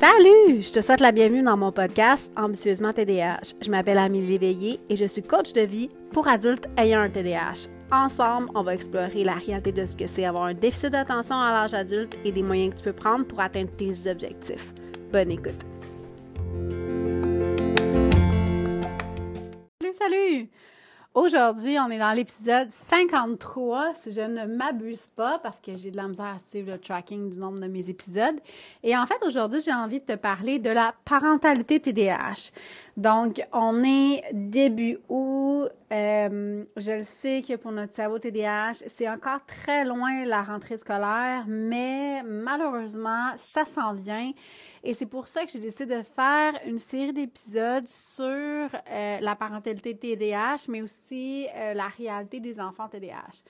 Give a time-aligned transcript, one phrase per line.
[0.00, 0.62] Salut!
[0.62, 3.52] Je te souhaite la bienvenue dans mon podcast Ambitieusement TDAH.
[3.60, 7.68] Je m'appelle Amélie Léveillé et je suis coach de vie pour adultes ayant un TDAH.
[7.92, 11.52] Ensemble, on va explorer la réalité de ce que c'est avoir un déficit d'attention à
[11.52, 14.72] l'âge adulte et des moyens que tu peux prendre pour atteindre tes objectifs.
[15.12, 15.66] Bonne écoute!
[19.82, 20.48] Salut, salut!
[21.12, 25.96] Aujourd'hui, on est dans l'épisode 53, si je ne m'abuse pas, parce que j'ai de
[25.96, 28.38] la misère à suivre le tracking du nombre de mes épisodes.
[28.84, 32.52] Et en fait, aujourd'hui, j'ai envie de te parler de la parentalité TDAH.
[32.96, 35.68] Donc, on est début août.
[35.92, 40.76] Euh, je le sais que pour notre cerveau TDAH, c'est encore très loin la rentrée
[40.76, 44.30] scolaire, mais malheureusement, ça s'en vient.
[44.84, 49.34] Et c'est pour ça que j'ai décidé de faire une série d'épisodes sur euh, la
[49.34, 53.42] parentalité TDAH, mais aussi euh, la réalité des enfants TDAH.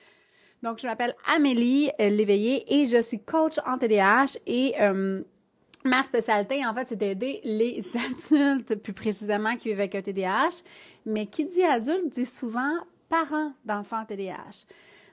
[0.63, 4.75] Donc, je m'appelle Amélie Léveillé et je suis coach en TDAH et
[5.83, 7.83] Ma spécialité, en fait, c'est d'aider les
[8.31, 10.63] adultes, plus précisément, qui vivent avec un TDAH.
[11.05, 12.75] Mais qui dit adulte dit souvent
[13.09, 14.65] parents d'enfants TDAH.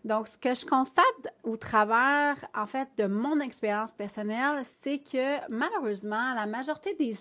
[0.04, 1.04] Donc, ce que je constate
[1.42, 7.16] au travers, en fait, de mon expérience personnelle, c'est que malheureusement, la majorité des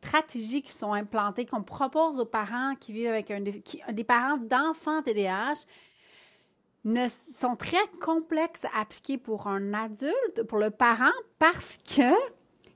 [0.00, 5.02] stratégies qui sont implantées, qu'on propose aux parents qui vivent avec un, des parents d'enfants
[5.02, 5.64] TDAH,
[6.84, 12.14] ne sont très complexes à appliquer pour un adulte, pour le parent, parce que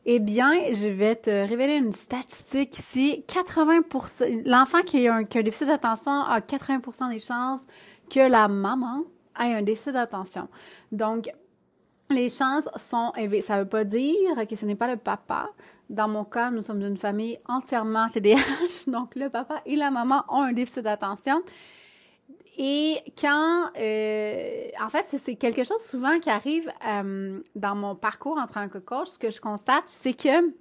[0.04, 3.24] eh bien, je vais te révéler une statistique ici.
[3.28, 7.62] 80% l'enfant qui a un, déficit d'attention a 80% des chances
[8.10, 9.04] que la maman
[9.38, 10.48] ait un déficit d'attention.
[10.90, 11.30] Donc,
[12.10, 13.40] les chances sont élevées.
[13.40, 15.48] Ça ne veut pas dire que ce n'est pas le papa.
[15.88, 20.24] Dans mon cas, nous sommes d'une famille entièrement TDAH, donc le papa et la maman
[20.28, 21.42] ont un déficit d'attention.
[22.58, 28.38] Et quand, euh, en fait, c'est quelque chose souvent qui arrive euh, dans mon parcours
[28.38, 30.52] en tant que coach, ce que je constate, c'est que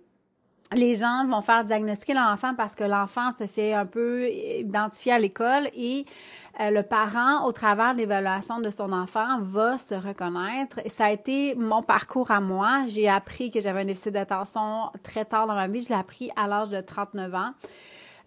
[0.74, 5.12] les gens vont faire diagnostiquer leur enfant parce que l'enfant se fait un peu identifier
[5.12, 6.06] à l'école et
[6.60, 10.80] euh, le parent, au travers de l'évaluation de son enfant, va se reconnaître.
[10.88, 12.84] Ça a été mon parcours à moi.
[12.88, 15.82] J'ai appris que j'avais un déficit d'attention très tard dans ma vie.
[15.82, 17.52] Je l'ai appris à l'âge de 39 ans.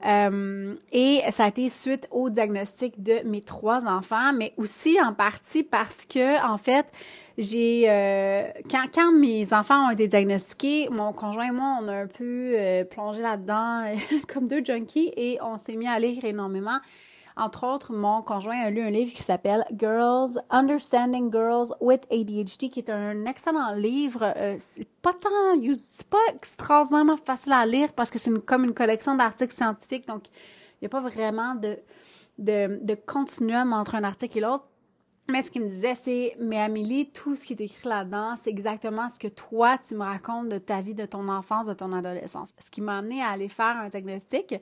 [0.05, 5.15] Euh, et ça a été suite au diagnostic de mes trois enfants, mais aussi en
[5.15, 6.87] partie parce que, en fait,
[7.39, 11.95] j'ai euh, quand, quand mes enfants ont été diagnostiqués, mon conjoint et moi, on a
[11.95, 13.95] un peu euh, plongé là-dedans
[14.33, 16.79] comme deux junkies et on s'est mis à lire énormément.
[17.37, 22.71] Entre autres, mon conjoint a lu un livre qui s'appelle Girls, Understanding Girls with ADHD,
[22.71, 24.33] qui est un excellent livre.
[24.37, 28.75] Euh, c'est pas tant, c'est pas extraordinairement facile à lire parce que c'est comme une
[28.75, 31.77] collection d'articles scientifiques, donc il n'y a pas vraiment de,
[32.39, 34.69] de, de continuum entre un article et l'autre.
[35.29, 38.51] Mais ce qu'il me disait, c'est, mais Amélie, tout ce qui est écrit là-dedans, c'est
[38.51, 41.93] exactement ce que toi, tu me racontes de ta vie, de ton enfance, de ton
[41.95, 42.53] adolescence.
[42.59, 44.55] Ce qui m'a amené à aller faire un diagnostic.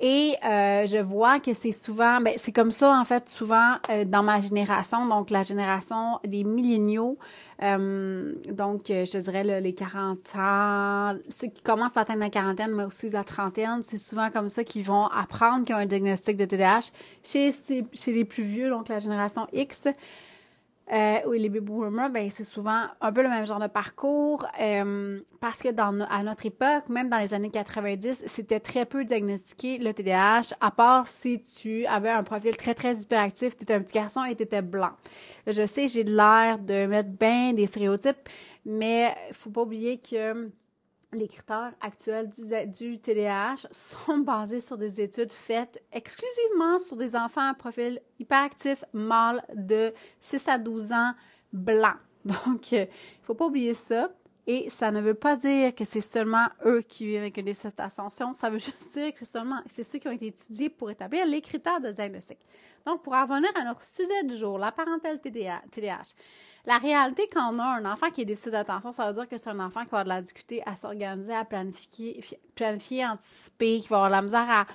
[0.00, 4.04] Et euh, je vois que c'est souvent, ben, c'est comme ça en fait souvent euh,
[4.04, 7.18] dans ma génération, donc la génération des milléniaux,
[7.64, 12.74] euh, donc je te dirais les 40 ans, ceux qui commencent à atteindre la quarantaine,
[12.76, 16.36] mais aussi la trentaine, c'est souvent comme ça qu'ils vont apprendre qu'ils ont un diagnostic
[16.36, 16.92] de TDAH.
[17.24, 17.50] Chez,
[17.92, 19.88] chez les plus vieux, donc la génération X,
[20.90, 24.46] euh, oui, les baby boomers, ben, c'est souvent un peu le même genre de parcours
[24.58, 29.04] euh, parce que dans, à notre époque, même dans les années 90, c'était très peu
[29.04, 33.74] diagnostiqué le TDAH, à part si tu avais un profil très, très hyperactif, tu étais
[33.74, 34.92] un petit garçon et tu étais blanc.
[35.46, 38.28] Je sais, j'ai l'air de mettre bien des stéréotypes,
[38.64, 40.50] mais faut pas oublier que
[41.12, 47.48] les critères actuels du, TDAH sont basés sur des études faites exclusivement sur des enfants
[47.48, 51.12] à profil hyperactif mâle de 6 à 12 ans
[51.52, 51.96] blancs.
[52.24, 54.10] Donc, il euh, ne faut pas oublier ça.
[54.50, 57.76] Et ça ne veut pas dire que c'est seulement eux qui vivent avec une déficit
[57.76, 58.32] d'attention.
[58.32, 61.26] Ça veut juste dire que c'est seulement c'est ceux qui ont été étudiés pour établir
[61.26, 62.38] les critères de diagnostic.
[62.86, 65.30] Donc, pour revenir à notre sujet du jour, la parentalité
[65.70, 66.14] TDAH.
[66.64, 69.36] La réalité, quand on a un enfant qui est déficit d'attention, ça veut dire que
[69.36, 72.18] c'est un enfant qui va avoir de la difficulté à s'organiser, à planifier,
[72.54, 74.66] planifier, anticiper, qui va avoir de la misère à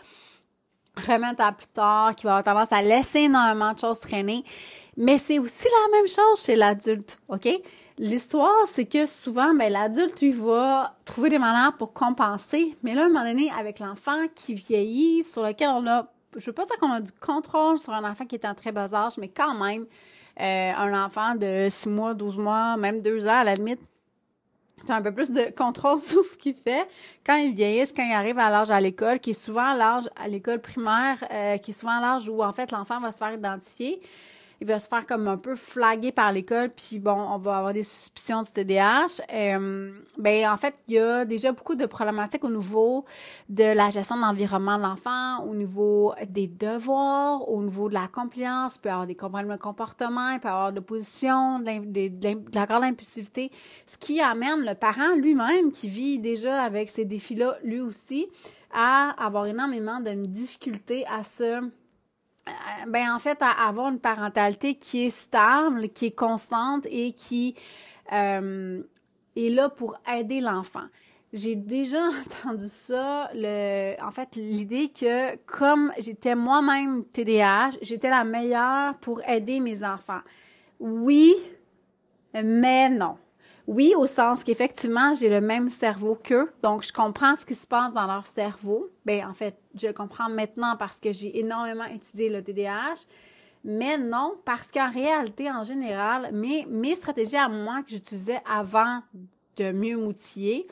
[1.08, 4.44] remettre à plus tard, qui va avoir tendance à laisser énormément de choses traîner.
[4.98, 7.50] Mais c'est aussi la même chose chez l'adulte, OK?
[8.00, 12.76] L'histoire, c'est que souvent, ben, l'adulte, il va trouver des manières pour compenser.
[12.82, 16.46] Mais là, à un moment donné, avec l'enfant qui vieillit, sur lequel on a, je
[16.48, 18.94] veux pas dire qu'on a du contrôle sur un enfant qui est en très bas
[18.96, 19.86] âge, mais quand même,
[20.42, 23.80] euh, un enfant de 6 mois, 12 mois, même 2 ans, à la limite,
[24.86, 26.88] tu as un peu plus de contrôle sur ce qu'il fait
[27.24, 30.28] quand il vieillisse, quand il arrive à l'âge à l'école, qui est souvent l'âge à
[30.28, 34.02] l'école primaire, euh, qui est souvent l'âge où en fait l'enfant va se faire identifier
[34.64, 37.74] il va se faire comme un peu flaguer par l'école, puis bon, on va avoir
[37.74, 39.22] des suspicions de TDAH.
[39.34, 43.04] Euh, ben en fait, il y a déjà beaucoup de problématiques au niveau
[43.50, 48.08] de la gestion de l'environnement de l'enfant, au niveau des devoirs, au niveau de la
[48.08, 51.60] compliance, il peut y avoir des problèmes de comportement, il peut y avoir de l'opposition,
[51.60, 53.52] de, de la grande impulsivité,
[53.86, 58.30] ce qui amène le parent lui-même qui vit déjà avec ces défis-là, lui aussi,
[58.74, 61.70] à avoir énormément de difficultés à se
[62.88, 67.56] ben en fait à avoir une parentalité qui est stable, qui est constante et qui
[68.12, 68.82] euh,
[69.36, 70.88] est là pour aider l'enfant.
[71.32, 72.10] J'ai déjà
[72.44, 79.22] entendu ça, le, en fait, l'idée que comme j'étais moi-même TDAH, j'étais la meilleure pour
[79.28, 80.22] aider mes enfants.
[80.80, 81.34] Oui,
[82.34, 83.18] mais non.
[83.66, 87.66] Oui, au sens qu'effectivement, j'ai le même cerveau qu'eux, donc je comprends ce qui se
[87.66, 88.90] passe dans leur cerveau.
[89.06, 93.06] Ben, en fait, je le comprends maintenant parce que j'ai énormément étudié le TDAH.
[93.64, 99.00] Mais non, parce qu'en réalité, en général, mes, mes stratégies à moi que j'utilisais avant
[99.56, 100.68] de mieux m'outiller,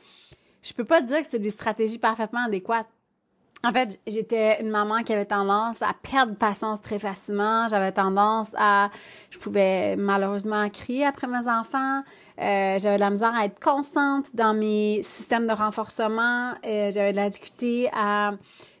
[0.62, 2.88] je peux pas dire que c'était des stratégies parfaitement adéquates.
[3.64, 7.68] En fait, j'étais une maman qui avait tendance à perdre patience très facilement.
[7.68, 8.90] J'avais tendance à,
[9.30, 12.02] je pouvais malheureusement crier après mes enfants.
[12.40, 16.52] Euh, j'avais de la misère à être constante dans mes systèmes de renforcement.
[16.64, 18.32] Euh, j'avais de la difficulté à...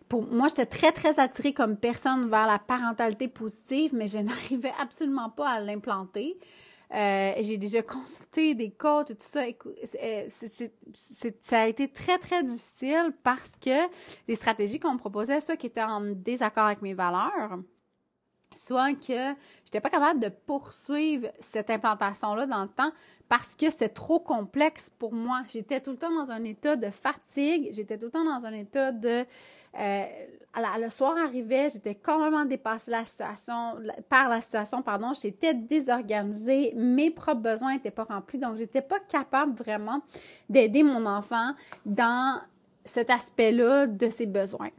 [0.08, 4.72] Pour moi, j'étais très, très attirée comme personne vers la parentalité positive, mais je n'arrivais
[4.80, 6.36] absolument pas à l'implanter.
[6.94, 9.40] Euh, j'ai déjà consulté des coachs et tout ça.
[11.40, 13.88] ça a été très, très difficile parce que
[14.28, 17.58] les stratégies qu'on me proposait, soit qui étaient en désaccord avec mes valeurs,
[18.56, 22.92] soit que je n'étais pas capable de poursuivre cette implantation-là dans le temps
[23.32, 25.42] parce que c'est trop complexe pour moi.
[25.48, 28.52] J'étais tout le temps dans un état de fatigue, j'étais tout le temps dans un
[28.52, 29.24] état de...
[29.78, 30.04] Euh,
[30.78, 33.78] le soir arrivait, j'étais complètement dépassée la situation,
[34.10, 39.00] par la situation, pardon, j'étais désorganisée, mes propres besoins n'étaient pas remplis, donc j'étais pas
[39.00, 40.02] capable vraiment
[40.50, 41.54] d'aider mon enfant
[41.86, 42.38] dans
[42.84, 44.70] cet aspect-là de ses besoins.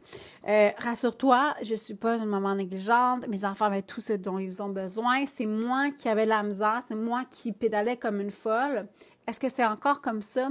[0.46, 3.26] Euh, rassure-toi, je suis pas une maman négligente.
[3.28, 5.24] Mes enfants avaient tout ce dont ils ont besoin.
[5.26, 6.80] C'est moi qui avais la misère.
[6.86, 8.86] C'est moi qui pédalais comme une folle.
[9.26, 10.50] Est-ce que c'est encore comme ça?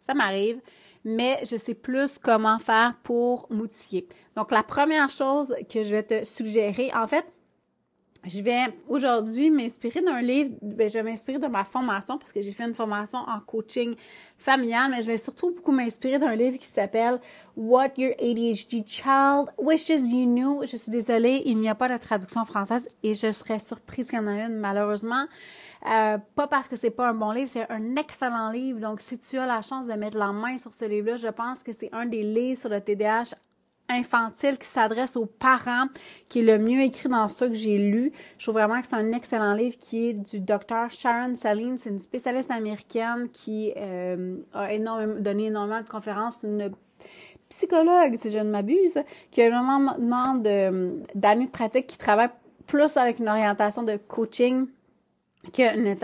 [0.00, 0.60] Ça m'arrive.
[1.04, 4.08] Mais je sais plus comment faire pour m'outiller.
[4.36, 7.26] Donc, la première chose que je vais te suggérer, en fait,
[8.26, 12.40] je vais aujourd'hui m'inspirer d'un livre, ben, je vais m'inspirer de ma formation parce que
[12.40, 13.94] j'ai fait une formation en coaching
[14.38, 17.20] familial, mais je vais surtout beaucoup m'inspirer d'un livre qui s'appelle
[17.56, 20.66] What Your ADHD Child Wishes You Knew.
[20.66, 24.18] Je suis désolée, il n'y a pas de traduction française et je serais surprise qu'il
[24.18, 25.26] y en ait une malheureusement.
[25.86, 28.80] Euh, pas parce que c'est pas un bon livre, c'est un excellent livre.
[28.80, 31.62] Donc, si tu as la chance de mettre la main sur ce livre-là, je pense
[31.62, 33.34] que c'est un des livres sur le TDAH
[33.88, 35.86] infantile qui s'adresse aux parents,
[36.28, 38.12] qui est le mieux écrit dans ce que j'ai lu.
[38.38, 41.78] Je trouve vraiment que c'est un excellent livre qui est du docteur Sharon Saline.
[41.78, 46.72] C'est une spécialiste américaine qui euh, a énormément, donné énormément de conférences, une
[47.48, 48.98] psychologue, si je ne m'abuse,
[49.30, 50.34] qui a énormément
[51.14, 52.30] d'années de pratique, qui travaille
[52.66, 54.66] plus avec une orientation de coaching
[55.52, 55.96] qu'une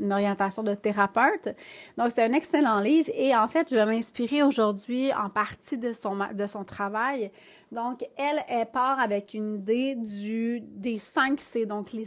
[0.00, 1.48] une orientation de thérapeute.
[1.96, 5.92] Donc, c'est un excellent livre et en fait, je vais m'inspirer aujourd'hui en partie de
[5.92, 7.30] son, de son travail.
[7.72, 11.66] Donc, elle, elle part avec une idée du, des 5 C.
[11.66, 12.04] Donc, le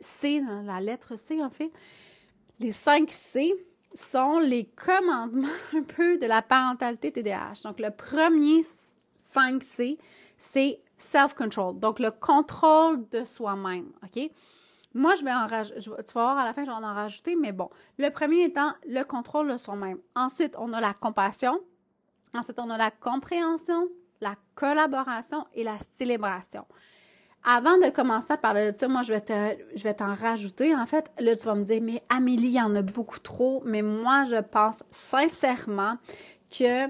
[0.00, 1.70] C, la lettre C, en fait.
[2.58, 3.54] Les 5 C
[3.94, 7.62] sont les commandements un peu de la parentalité TDAH.
[7.64, 8.62] Donc, le premier
[9.16, 9.98] 5 C,
[10.36, 11.78] c'est self-control.
[11.78, 13.90] Donc, le contrôle de soi-même.
[14.02, 14.30] OK?
[14.96, 17.36] Moi, je vais en rajouter, tu vas voir à la fin, je vais en rajouter,
[17.36, 17.68] mais bon.
[17.98, 19.98] Le premier étant le contrôle de soi-même.
[20.14, 21.60] Ensuite, on a la compassion.
[22.34, 23.88] Ensuite, on a la compréhension,
[24.22, 26.64] la collaboration et la célébration.
[27.44, 30.74] Avant de commencer à parler de ça, moi, je vais te, je vais t'en rajouter.
[30.74, 33.62] En fait, là, tu vas me dire, mais Amélie, il y en a beaucoup trop.
[33.66, 35.98] Mais moi, je pense sincèrement
[36.50, 36.86] que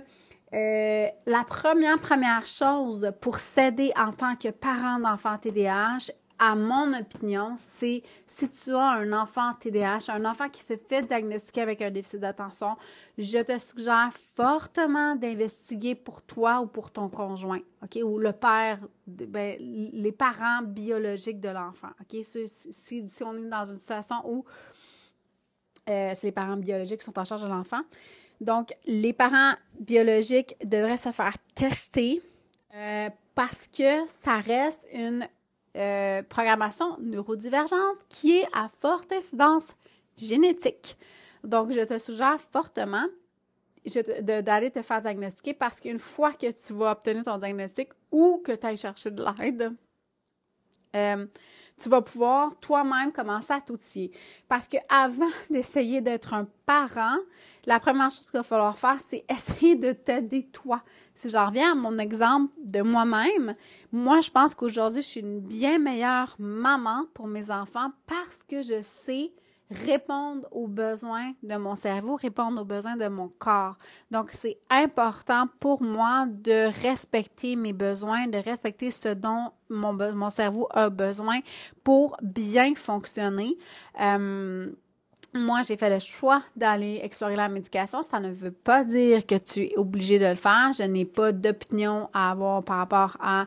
[0.55, 6.93] euh, la première, première chose pour s'aider en tant que parent d'enfant TDAH à mon
[6.99, 11.83] opinion, c'est si tu as un enfant TDAH, un enfant qui se fait diagnostiquer avec
[11.83, 12.77] un déficit d'attention,
[13.17, 18.81] je te suggère fortement d'investiguer pour toi ou pour ton conjoint, OK, ou le père,
[19.07, 22.23] ben, les parents biologiques de l'enfant, OK?
[22.25, 24.45] Si, on est dans une situation où
[25.89, 27.81] euh, c'est les parents biologiques qui sont en charge de l'enfant,
[28.41, 32.21] donc les parents biologiques devraient se faire tester
[32.75, 35.27] euh, parce que ça reste une
[35.77, 39.75] euh, programmation neurodivergente qui est à forte incidence
[40.17, 40.97] génétique.
[41.45, 43.07] Donc, je te suggère fortement
[44.21, 48.53] d'aller te faire diagnostiquer parce qu'une fois que tu vas obtenir ton diagnostic ou que
[48.53, 49.73] tu ailles chercher de l'aide,
[50.97, 51.27] euh,
[51.81, 54.11] tu vas pouvoir toi-même commencer à t'outiller.
[54.49, 57.17] Parce que avant d'essayer d'être un parent,
[57.67, 60.83] la première chose qu'il va falloir faire, c'est essayer de t'aider toi.
[61.15, 63.53] Si j'en reviens à mon exemple de moi-même,
[63.93, 68.63] moi, je pense qu'aujourd'hui, je suis une bien meilleure maman pour mes enfants parce que
[68.63, 69.33] je sais
[69.71, 73.77] répondre aux besoins de mon cerveau, répondre aux besoins de mon corps.
[74.11, 80.31] Donc, c'est important pour moi de respecter mes besoins, de respecter ce dont mon, mon
[80.31, 81.41] cerveau a besoin
[81.83, 83.57] pour bien fonctionner.
[84.01, 84.71] Euh,
[85.35, 88.03] moi, j'ai fait le choix d'aller explorer la médication.
[88.03, 90.71] Ça ne veut pas dire que tu es obligé de le faire.
[90.77, 93.47] Je n'ai pas d'opinion à avoir par rapport à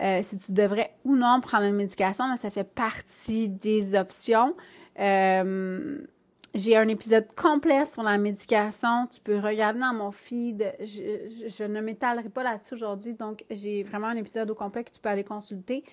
[0.00, 4.54] euh, si tu devrais ou non prendre une médication, mais ça fait partie des options.
[4.98, 5.98] Euh,
[6.54, 9.06] j'ai un épisode complet sur la médication.
[9.12, 10.72] Tu peux regarder dans mon feed.
[10.80, 14.90] Je, je ne m'étalerai pas là-dessus aujourd'hui, donc j'ai vraiment un épisode au complet que
[14.90, 15.84] tu peux aller consulter.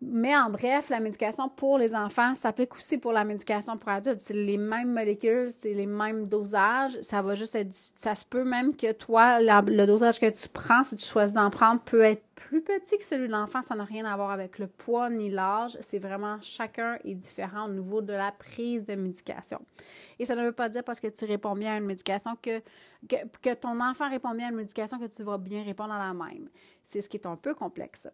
[0.00, 4.20] Mais en bref, la médication pour les enfants s'applique aussi pour la médication pour adultes.
[4.20, 7.00] C'est les mêmes molécules, c'est les mêmes dosages.
[7.00, 10.84] Ça va juste être, ça se peut même que toi, le dosage que tu prends,
[10.84, 13.60] si tu choisis d'en prendre, peut être plus petit que celui de l'enfant.
[13.60, 15.76] Ça n'a rien à voir avec le poids ni l'âge.
[15.80, 19.60] C'est vraiment chacun est différent au niveau de la prise de médication.
[20.20, 22.60] Et ça ne veut pas dire parce que tu réponds bien à une médication que,
[23.08, 25.98] que, que ton enfant répond bien à une médication que tu vas bien répondre à
[25.98, 26.48] la même.
[26.84, 28.06] C'est ce qui est un peu complexe.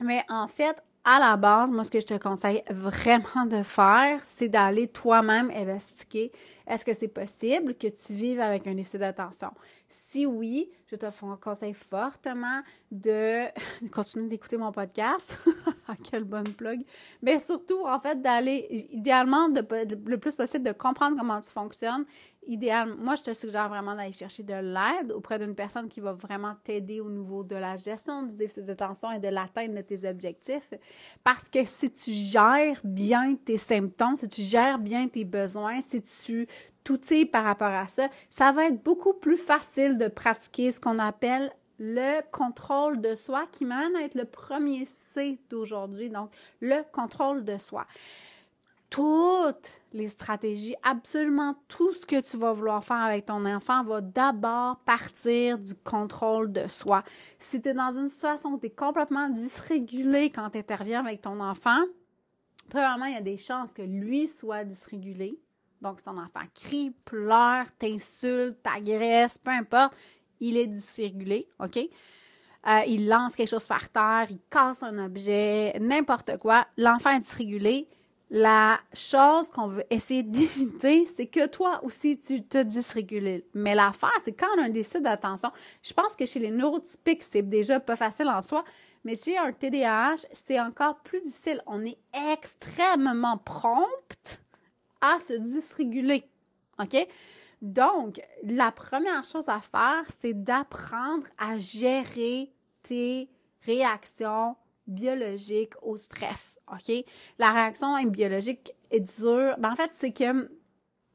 [0.00, 4.20] Mais en fait, à la base, moi, ce que je te conseille vraiment de faire,
[4.22, 6.32] c'est d'aller toi-même investiguer
[6.66, 9.50] est-ce que c'est possible que tu vives avec un déficit d'attention?
[9.88, 11.06] Si oui, je te
[11.36, 13.44] conseille fortement de
[13.92, 15.38] continuer d'écouter mon podcast.
[15.88, 16.82] ah, quelle bonne plug!
[17.22, 22.04] Mais surtout, en fait, d'aller, idéalement, le plus possible, de comprendre comment tu fonctionnes.
[22.46, 26.12] Idéalement, moi, je te suggère vraiment d'aller chercher de l'aide auprès d'une personne qui va
[26.12, 30.06] vraiment t'aider au niveau de la gestion du déficit d'attention et de l'atteinte de tes
[30.06, 30.74] objectifs.
[31.22, 36.02] Parce que si tu gères bien tes symptômes, si tu gères bien tes besoins, si
[36.02, 36.46] tu
[36.84, 40.80] tout est par rapport à ça, ça va être beaucoup plus facile de pratiquer ce
[40.80, 46.30] qu'on appelle le contrôle de soi qui m'amène à être le premier C d'aujourd'hui, donc
[46.60, 47.86] le contrôle de soi.
[48.90, 54.00] Toutes les stratégies, absolument tout ce que tu vas vouloir faire avec ton enfant va
[54.00, 57.02] d'abord partir du contrôle de soi.
[57.40, 61.22] Si tu es dans une situation où tu es complètement dysrégulé quand tu interviens avec
[61.22, 61.80] ton enfant,
[62.68, 65.40] premièrement, il y a des chances que lui soit dysrégulé.
[65.84, 69.94] Donc, son enfant crie, pleure, t'insulte, t'agresse, peu importe,
[70.40, 71.76] il est dysrégulé, OK?
[71.76, 76.66] Euh, il lance quelque chose par terre, il casse un objet, n'importe quoi.
[76.78, 77.86] L'enfant est dysrégulé.
[78.30, 83.42] La chose qu'on veut essayer d'éviter, c'est que toi aussi, tu te dysrégules.
[83.52, 85.50] Mais l'affaire, c'est quand on a un déficit d'attention,
[85.82, 88.64] je pense que chez les neurotypiques, c'est déjà pas facile en soi,
[89.04, 91.62] mais chez un TDAH, c'est encore plus difficile.
[91.66, 91.98] On est
[92.32, 94.43] extrêmement prompt
[95.04, 96.24] à se dysréguler.
[96.78, 96.96] OK?
[97.60, 103.28] Donc, la première chose à faire, c'est d'apprendre à gérer tes
[103.62, 104.56] réactions
[104.86, 106.58] biologiques au stress.
[106.72, 107.04] OK?
[107.38, 109.54] La réaction biologique est dure.
[109.58, 110.50] Ben, en fait, c'est que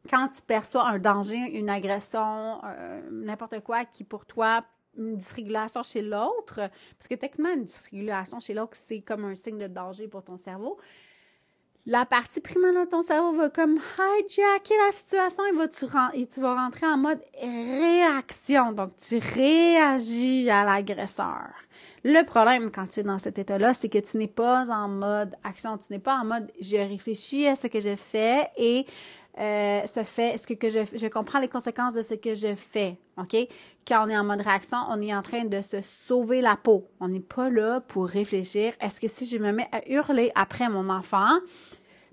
[0.09, 4.63] quand tu perçois un danger, une agression, euh, n'importe quoi qui pour toi
[4.97, 9.59] une dysrégulation chez l'autre, parce que techniquement, une dysrégulation chez l'autre, c'est comme un signe
[9.59, 10.79] de danger pour ton cerveau
[11.85, 16.27] la partie primaire de ton cerveau va comme hijacker la situation et, va tu, et
[16.27, 18.71] tu vas rentrer en mode réaction.
[18.73, 21.47] Donc, tu réagis à l'agresseur.
[22.03, 25.35] Le problème quand tu es dans cet état-là, c'est que tu n'es pas en mode
[25.43, 28.85] action, tu n'es pas en mode je réfléchis à ce que je fais et
[29.37, 33.35] euh, ce fait, ce que, je, comprends les conséquences de ce que je fais, OK?
[33.87, 36.87] Quand on est en mode réaction, on est en train de se sauver la peau.
[36.99, 38.73] On n'est pas là pour réfléchir.
[38.81, 41.39] Est-ce que si je me mets à hurler après mon enfant,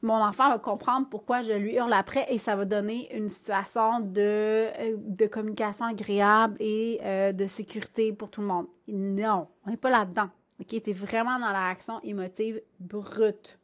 [0.02, 4.00] mon enfant va comprendre pourquoi je lui hurle après et ça va donner une situation
[4.00, 8.66] de, euh, de communication agréable et euh, de sécurité pour tout le monde.
[8.86, 10.28] Non, on n'est pas là-dedans.
[10.60, 10.68] OK?
[10.68, 13.58] Tu es vraiment dans la réaction émotive brute.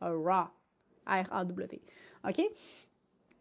[0.00, 0.48] Raw.
[1.06, 1.80] R-A-W.
[2.28, 2.42] OK?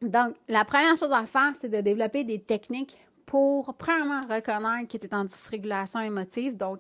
[0.02, 4.98] Donc, la première chose à faire, c'est de développer des techniques pour, premièrement, reconnaître que
[4.98, 6.58] tu es en dysrégulation émotive.
[6.58, 6.80] Donc,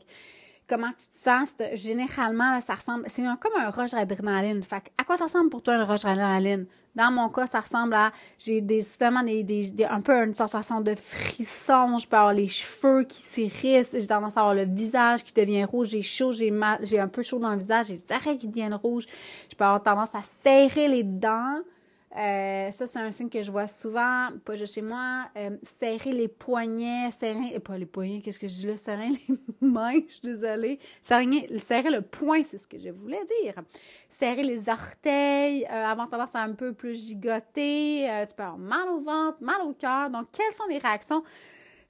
[0.67, 1.55] comment tu te sens.
[1.73, 4.63] Généralement, ça ressemble, c'est comme un rush d'adrénaline.
[4.63, 6.65] Fait à quoi ça ressemble pour toi un rush d'adrénaline?
[6.95, 10.79] Dans mon cas, ça ressemble à, j'ai des, justement, des, des, un peu une sensation
[10.79, 11.97] de frisson.
[11.97, 13.95] Je peux avoir les cheveux qui s'irrissent.
[13.97, 15.89] J'ai tendance à avoir le visage qui devient rouge.
[15.89, 17.87] J'ai chaud, j'ai mal, j'ai un peu chaud dans le visage.
[17.87, 19.07] J'ai les oreilles qui deviennent rouges.
[19.49, 21.61] Je peux avoir tendance à serrer les dents.
[22.15, 25.25] Euh, ça, c'est un signe que je vois souvent, pas juste chez moi.
[25.35, 28.77] Euh, serrer les poignets, serrer, pas les poignets, qu'est-ce que je dis là?
[28.77, 30.79] Serrer les mains, je suis désolée.
[31.01, 33.55] Serrer, serrer le poing, c'est ce que je voulais dire.
[34.09, 38.59] Serrer les orteils, euh, avoir tendance à un peu plus gigoter, euh, tu peux avoir
[38.59, 40.11] mal au ventre, mal au cœur.
[40.11, 41.23] Donc, quelles sont les réactions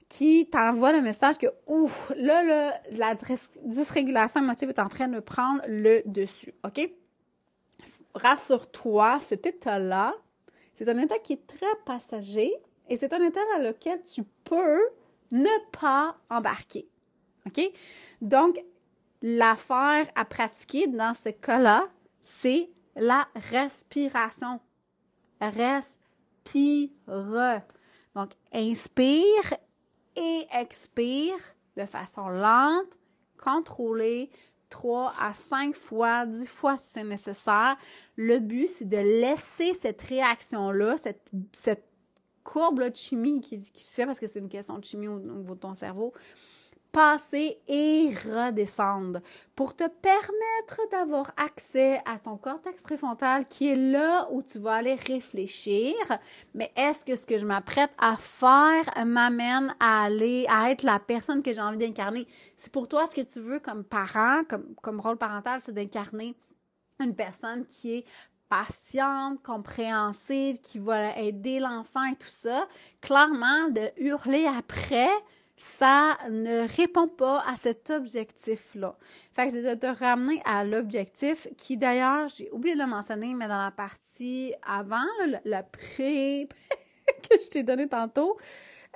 [0.08, 3.14] qui t'envoient le message que, ouf, là, là, la
[3.64, 6.88] dysrégulation émotive est en train de prendre le dessus, OK?
[8.14, 10.14] Rassure-toi, cet état-là,
[10.74, 12.52] c'est un état qui est très passager
[12.88, 14.80] et c'est un état dans lequel tu peux
[15.30, 16.88] ne pas embarquer.
[17.46, 17.60] OK?
[18.20, 18.62] Donc,
[19.22, 21.88] l'affaire à pratiquer dans ce cas-là,
[22.20, 24.60] c'est la respiration.
[25.40, 26.90] Respire.
[28.14, 29.54] Donc, inspire
[30.16, 31.36] et expire
[31.76, 32.98] de façon lente,
[33.42, 34.30] contrôlée,
[34.74, 37.76] 3 à 5 fois, 10 fois si c'est nécessaire.
[38.16, 41.84] Le but, c'est de laisser cette réaction-là, cette,
[42.42, 45.54] courbe de chimie qui, se fait parce que c'est une question de chimie au niveau
[45.54, 46.12] de ton cerveau,
[46.94, 49.20] passer et redescendre
[49.56, 54.74] pour te permettre d'avoir accès à ton cortex préfrontal qui est là où tu vas
[54.74, 55.92] aller réfléchir.
[56.54, 61.00] Mais est-ce que ce que je m'apprête à faire m'amène à aller, à être la
[61.00, 62.28] personne que j'ai envie d'incarner?
[62.56, 66.36] C'est pour toi ce que tu veux comme parent, comme, comme rôle parental, c'est d'incarner
[67.00, 68.04] une personne qui est
[68.48, 72.68] patiente, compréhensive, qui va aider l'enfant et tout ça.
[73.00, 75.10] Clairement, de hurler après,
[75.56, 78.96] ça ne répond pas à cet objectif-là.
[79.32, 83.34] Fait que c'est de te ramener à l'objectif qui, d'ailleurs, j'ai oublié de le mentionner,
[83.34, 85.04] mais dans la partie avant,
[85.44, 86.48] la pré
[87.30, 88.36] que je t'ai donné tantôt,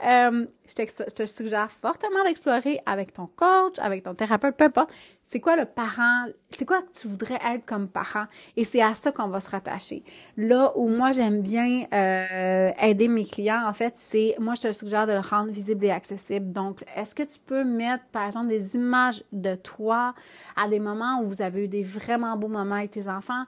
[0.05, 4.93] euh, je, te suggère fortement d'explorer avec ton coach, avec ton thérapeute, peu importe,
[5.25, 8.27] c'est quoi le parent, c'est quoi que tu voudrais être comme parent?
[8.57, 10.05] Et c'est à ça qu'on va se rattacher.
[10.37, 14.73] Là où moi j'aime bien euh, aider mes clients, en fait, c'est, moi je te
[14.73, 16.53] suggère de le rendre visible et accessible.
[16.53, 20.15] Donc, est-ce que tu peux mettre, par exemple, des images de toi
[20.57, 23.45] à des moments où vous avez eu des vraiment beaux moments avec tes enfants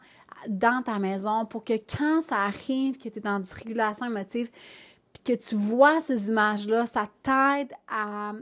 [0.49, 4.51] dans ta maison pour que quand ça arrive, que tu es en dysrégulation émotive,
[5.13, 8.33] puis que tu vois ces images-là, ça t'aide à,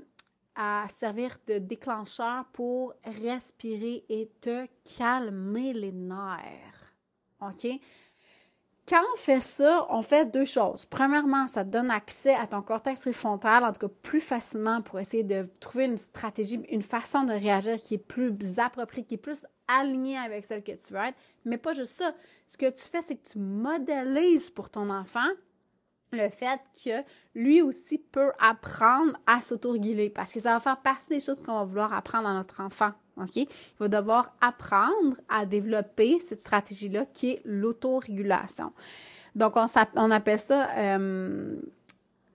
[0.54, 6.94] à servir de déclencheur pour respirer et te calmer les nerfs.
[7.40, 7.66] OK?
[8.88, 10.86] Quand on fait ça, on fait deux choses.
[10.86, 14.98] Premièrement, ça te donne accès à ton cortex préfrontal, en tout cas plus facilement pour
[14.98, 19.18] essayer de trouver une stratégie, une façon de réagir qui est plus appropriée, qui est
[19.18, 21.18] plus alignée avec celle que tu veux être.
[21.44, 22.14] Mais pas juste ça.
[22.46, 25.28] Ce que tu fais, c'est que tu modélises pour ton enfant
[26.12, 27.02] le fait que
[27.34, 31.54] lui aussi peut apprendre à s'autoréguler parce que ça va faire partie des choses qu'on
[31.54, 32.92] va vouloir apprendre à notre enfant.
[33.34, 33.48] Il
[33.80, 38.72] va devoir apprendre à développer cette stratégie-là qui est l'autorégulation.
[39.34, 39.66] Donc, on,
[39.96, 41.56] on, appelle ça, euh,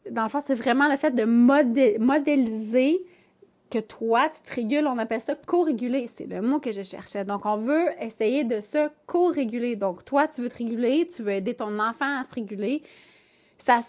[0.10, 3.06] dans le fond, c'est vraiment le fait de modéliser
[3.70, 6.08] que toi, tu te régules, on appelle ça co-réguler.
[6.14, 7.26] C'est le mot que je cherchais.
[7.26, 9.76] Donc, on veut essayer de se co-réguler.
[9.76, 12.84] Donc, toi, tu veux te réguler, tu veux aider ton enfant à se réguler
[13.58, 13.80] ça,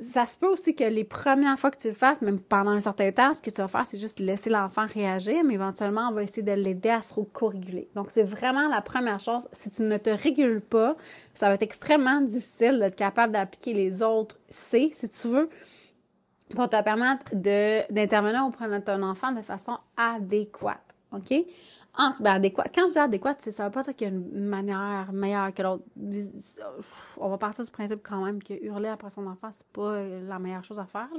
[0.00, 2.80] ça se peut aussi que les premières fois que tu le fasses, même pendant un
[2.80, 6.12] certain temps, ce que tu vas faire, c'est juste laisser l'enfant réagir, mais éventuellement, on
[6.12, 7.88] va essayer de l'aider à se co-réguler.
[7.94, 9.48] Donc, c'est vraiment la première chose.
[9.52, 10.96] Si tu ne te régules pas,
[11.34, 15.48] ça va être extrêmement difficile d'être capable d'appliquer les autres C, si tu veux,
[16.54, 20.80] pour te permettre d'intervenir auprès de ton enfant de façon adéquate.
[21.12, 21.32] OK?
[21.94, 22.64] Ah, ben, adéquat.
[22.74, 25.62] Quand je dis adéquat, ça veut pas dire qu'il y a une manière meilleure que
[25.62, 25.84] l'autre.
[27.18, 30.38] On va partir du principe quand même que hurler après son enfant, c'est pas la
[30.38, 31.10] meilleure chose à faire.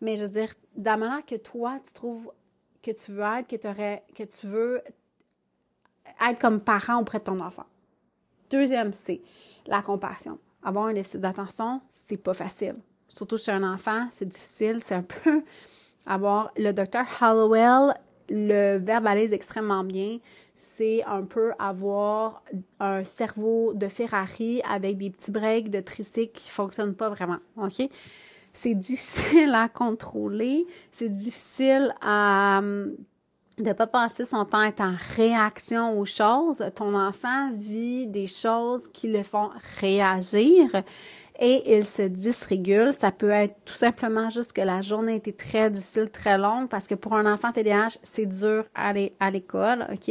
[0.00, 2.32] Mais je veux dire, de la que toi, tu trouves
[2.82, 4.82] que tu veux être, que, que tu veux
[6.28, 7.66] être comme parent auprès de ton enfant.
[8.50, 9.22] Deuxième, c'est
[9.66, 10.38] la compassion.
[10.62, 12.76] Avoir un déficit d'attention, c'est pas facile.
[13.08, 14.80] Surtout chez un enfant, c'est difficile.
[14.80, 15.42] C'est un peu
[16.06, 17.94] avoir le docteur Hallowell
[18.28, 20.18] le verbalise extrêmement bien.
[20.54, 22.42] C'est un peu avoir
[22.80, 27.38] un cerveau de Ferrari avec des petits breaks de tricycle qui fonctionnent pas vraiment.
[27.56, 27.88] OK?
[28.52, 30.66] C'est difficile à contrôler.
[30.90, 32.62] C'est difficile à
[33.58, 36.64] de pas passer son temps à être en réaction aux choses.
[36.74, 40.68] Ton enfant vit des choses qui le font réagir
[41.38, 42.92] et il se dysrégule.
[42.92, 46.86] Ça peut être tout simplement juste que la journée était très difficile, très longue, parce
[46.86, 50.08] que pour un enfant TDAH, c'est dur aller à l'école, OK?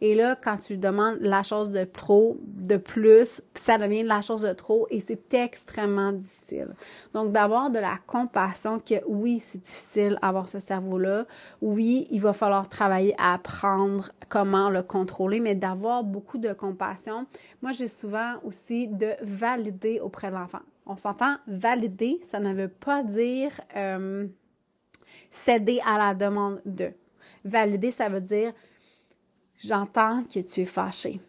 [0.00, 2.38] Et là, quand tu demandes la chose de trop,
[2.72, 6.68] de plus, ça devient la chose de trop et c'est extrêmement difficile.
[7.12, 11.26] Donc, d'avoir de la compassion que oui, c'est difficile avoir ce cerveau-là.
[11.60, 17.26] Oui, il va falloir travailler à apprendre comment le contrôler, mais d'avoir beaucoup de compassion.
[17.60, 20.60] Moi, j'ai souvent aussi de valider auprès de l'enfant.
[20.86, 24.26] On s'entend, valider, ça ne veut pas dire euh,
[25.30, 26.92] céder à la demande de.
[27.44, 28.52] Valider, ça veut dire
[29.58, 31.20] j'entends que tu es fâché.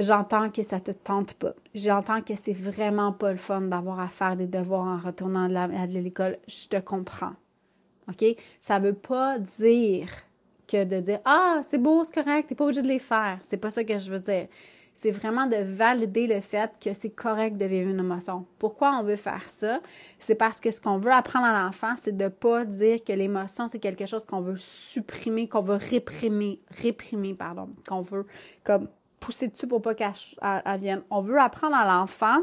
[0.00, 1.54] J'entends que ça te tente pas.
[1.74, 5.86] J'entends que c'est vraiment pas le fun d'avoir à faire des devoirs en retournant à
[5.86, 6.38] l'école.
[6.48, 7.34] Je te comprends.
[8.08, 8.24] OK?
[8.60, 10.08] Ça veut pas dire
[10.66, 13.38] que de dire Ah, c'est beau, c'est correct, t'es pas obligé de les faire.
[13.42, 14.48] C'est pas ça que je veux dire
[14.94, 18.46] c'est vraiment de valider le fait que c'est correct de vivre une émotion.
[18.58, 19.80] Pourquoi on veut faire ça?
[20.18, 23.12] C'est parce que ce qu'on veut apprendre à l'enfant, c'est de ne pas dire que
[23.12, 28.26] l'émotion, c'est quelque chose qu'on veut supprimer, qu'on veut réprimer, réprimer, pardon, qu'on veut
[28.62, 28.88] comme
[29.24, 30.12] pousser dessus pour pas qu'elle
[30.80, 31.02] vienne.
[31.10, 32.42] On veut apprendre à l'enfant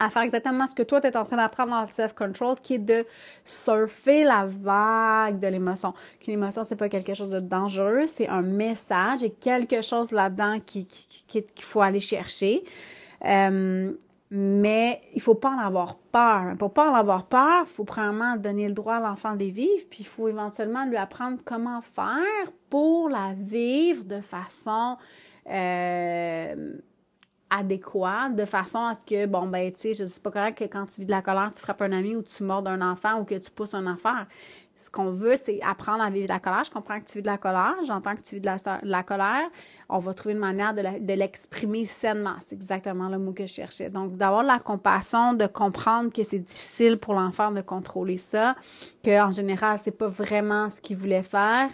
[0.00, 2.74] à faire exactement ce que toi, tu es en train d'apprendre dans le self-control, qui
[2.74, 3.04] est de
[3.44, 5.92] surfer la vague de l'émotion.
[6.20, 10.58] Qu'une émotion, c'est pas quelque chose de dangereux, c'est un message et quelque chose là-dedans
[10.64, 12.64] qu'il qui, faut aller chercher.
[13.26, 13.92] Euh,
[14.30, 16.54] mais il faut pas en avoir peur.
[16.58, 19.84] Pour pas en avoir peur, il faut premièrement donner le droit à l'enfant de vivre,
[19.90, 24.96] puis il faut éventuellement lui apprendre comment faire pour la vivre de façon
[25.50, 26.78] euh,
[27.50, 30.64] adéquat de façon à ce que, bon, ben, tu sais, je sais pas correct que
[30.64, 33.20] quand tu vis de la colère, tu frappes un ami ou tu mords un enfant
[33.20, 34.26] ou que tu pousses un affaire.
[34.76, 36.64] Ce qu'on veut, c'est apprendre à vivre de la colère.
[36.64, 38.48] Je comprends que tu vis de la colère, j'entends que tu vis de
[38.84, 39.50] la, colère.
[39.88, 42.36] On va trouver une manière de l'exprimer sainement.
[42.46, 43.90] C'est exactement le mot que je cherchais.
[43.90, 48.54] Donc, d'avoir la compassion, de comprendre que c'est difficile pour l'enfant de contrôler ça,
[49.04, 51.68] qu'en général, c'est pas vraiment ce qu'il voulait faire,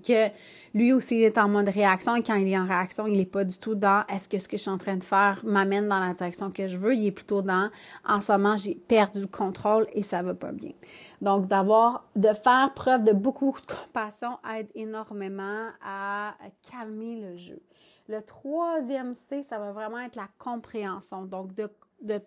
[0.00, 0.28] que
[0.74, 3.24] lui aussi, il est en mode réaction et quand il est en réaction, il n'est
[3.24, 5.88] pas du tout dans est-ce que ce que je suis en train de faire m'amène
[5.88, 6.94] dans la direction que je veux.
[6.94, 7.70] Il est plutôt dans
[8.04, 10.72] en ce moment, j'ai perdu le contrôle et ça va pas bien.
[11.20, 16.34] Donc, d'avoir, de faire preuve de beaucoup de compassion aide énormément à
[16.70, 17.60] calmer le jeu.
[18.08, 21.24] Le troisième C, ça va vraiment être la compréhension.
[21.24, 21.70] Donc, de,
[22.02, 22.20] de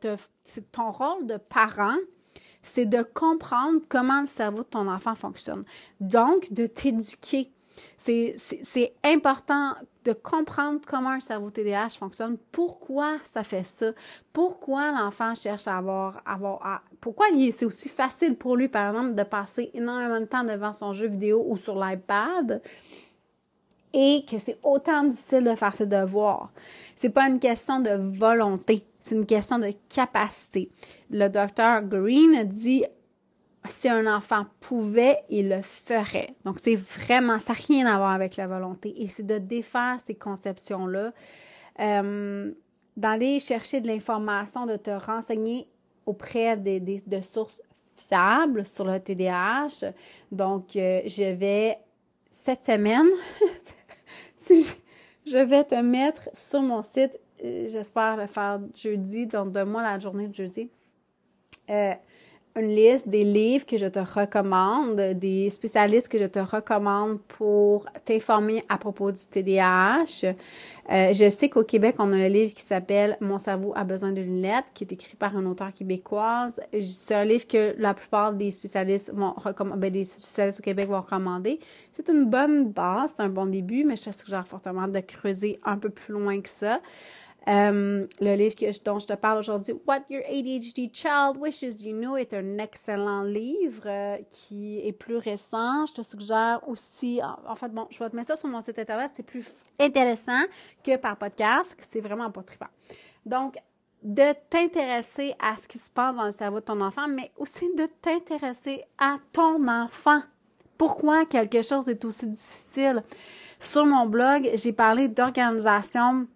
[0.71, 1.97] ton rôle de parent,
[2.61, 5.63] c'est de comprendre comment le cerveau de ton enfant fonctionne.
[5.99, 7.51] Donc, de t'éduquer
[7.97, 13.91] c'est important de comprendre comment un cerveau TDAH fonctionne, pourquoi ça fait ça,
[14.31, 19.23] pourquoi l'enfant cherche à avoir, avoir pourquoi c'est aussi facile pour lui, par exemple, de
[19.23, 22.61] passer énormément de temps devant son jeu vidéo ou sur l'iPad
[23.93, 26.51] et que c'est autant difficile de faire ses devoirs.
[26.95, 30.69] C'est pas une question de volonté, c'est une question de capacité.
[31.09, 32.85] Le docteur Green dit
[33.69, 36.35] si un enfant pouvait, il le ferait.
[36.45, 39.01] Donc, c'est vraiment, ça n'a rien à voir avec la volonté.
[39.01, 41.13] Et c'est de défaire ces conceptions-là,
[41.79, 42.51] euh,
[42.95, 45.67] d'aller chercher de l'information, de te renseigner
[46.05, 47.61] auprès des, de sources
[47.95, 49.91] fiables sur le TDAH.
[50.31, 51.77] Donc, euh, je vais,
[52.31, 53.07] cette semaine,
[55.25, 59.99] je vais te mettre sur mon site, euh, j'espère le faire jeudi, donc donne-moi la
[59.99, 60.69] journée de jeudi.
[61.69, 61.93] Euh,
[62.57, 67.85] une liste des livres que je te recommande, des spécialistes que je te recommande pour
[68.03, 70.33] t'informer à propos du TDAH.
[70.89, 74.11] Euh, je sais qu'au Québec, on a un livre qui s'appelle Mon cerveau a besoin
[74.11, 76.59] de lunettes, qui est écrit par une auteure québécoise.
[76.81, 80.87] C'est un livre que la plupart des spécialistes vont recommander, ben, des spécialistes au Québec
[80.87, 81.59] vont recommander.
[81.93, 85.59] C'est une bonne base, c'est un bon début, mais je te suggère fortement de creuser
[85.63, 86.79] un peu plus loin que ça.
[87.47, 92.17] Euh, le livre dont je te parle aujourd'hui, What Your ADHD Child Wishes You Know,
[92.17, 95.85] est un excellent livre euh, qui est plus récent.
[95.85, 98.79] Je te suggère aussi, en, fait, bon, je vais te mettre ça sur mon site
[98.79, 99.45] internet, c'est plus
[99.79, 100.41] intéressant
[100.83, 102.67] que par podcast, c'est vraiment pas trippant.
[103.25, 103.55] Donc,
[104.03, 107.73] de t'intéresser à ce qui se passe dans le cerveau de ton enfant, mais aussi
[107.75, 110.21] de t'intéresser à ton enfant.
[110.77, 113.03] Pourquoi quelque chose est aussi difficile?
[113.59, 116.27] Sur mon blog, j'ai parlé d'organisation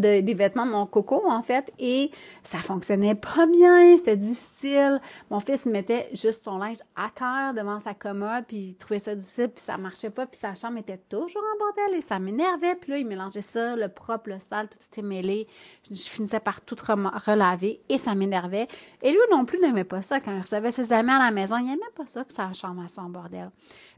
[0.00, 2.10] des vêtements de mon coco, en fait, et
[2.42, 5.00] ça fonctionnait pas bien, c'était difficile.
[5.30, 9.14] Mon fils mettait juste son linge à terre devant sa commode, puis il trouvait ça
[9.14, 12.74] difficile, puis ça marchait pas, puis sa chambre était toujours en bordel, et ça m'énervait.
[12.76, 15.46] Puis là, il mélangeait ça, le propre, le sale, tout était mêlé.
[15.90, 18.68] Je finissais par tout relaver, et ça m'énervait.
[19.02, 20.20] Et lui non plus n'aimait pas ça.
[20.20, 22.82] Quand il recevait ses amis à la maison, il n'aimait pas ça que sa chambre
[22.88, 23.50] soit en bordel.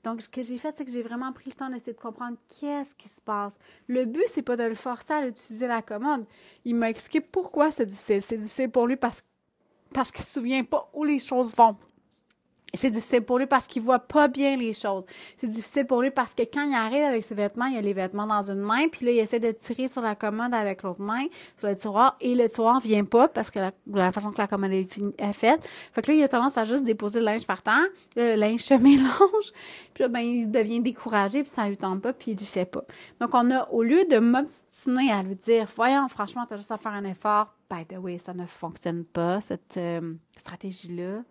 [0.04, 2.36] Donc, ce que j'ai fait, c'est que j'ai vraiment pris le temps d'essayer de comprendre
[2.48, 3.58] qu'est-ce qui se passe.
[3.88, 5.82] Le but, c'est pas de le forcer à utiliser la
[6.64, 8.22] Il m'a expliqué pourquoi c'est difficile.
[8.22, 9.24] C'est difficile pour lui parce
[9.92, 11.76] parce qu'il se souvient pas où les choses vont.
[12.76, 15.04] C'est difficile pour lui parce qu'il voit pas bien les choses.
[15.36, 17.92] C'est difficile pour lui parce que quand il arrive avec ses vêtements, il a les
[17.92, 21.00] vêtements dans une main, puis là, il essaie de tirer sur la commode avec l'autre
[21.00, 21.24] main,
[21.58, 24.46] sur le tiroir, et le tiroir vient pas parce que la, la façon que la
[24.46, 25.64] commode est, faite.
[25.92, 27.86] Fait que là, il a tendance à juste déposer le linge par terre,
[28.16, 29.52] le linge se mélange,
[29.94, 32.64] puis là, ben, il devient découragé, puis ça lui tente pas, puis il le fait
[32.64, 32.84] pas.
[33.20, 36.76] Donc, on a, au lieu de m'obstiner à lui dire, voyons, franchement, t'as juste à
[36.76, 41.22] faire un effort, by the way, ça ne fonctionne pas, cette euh, stratégie-là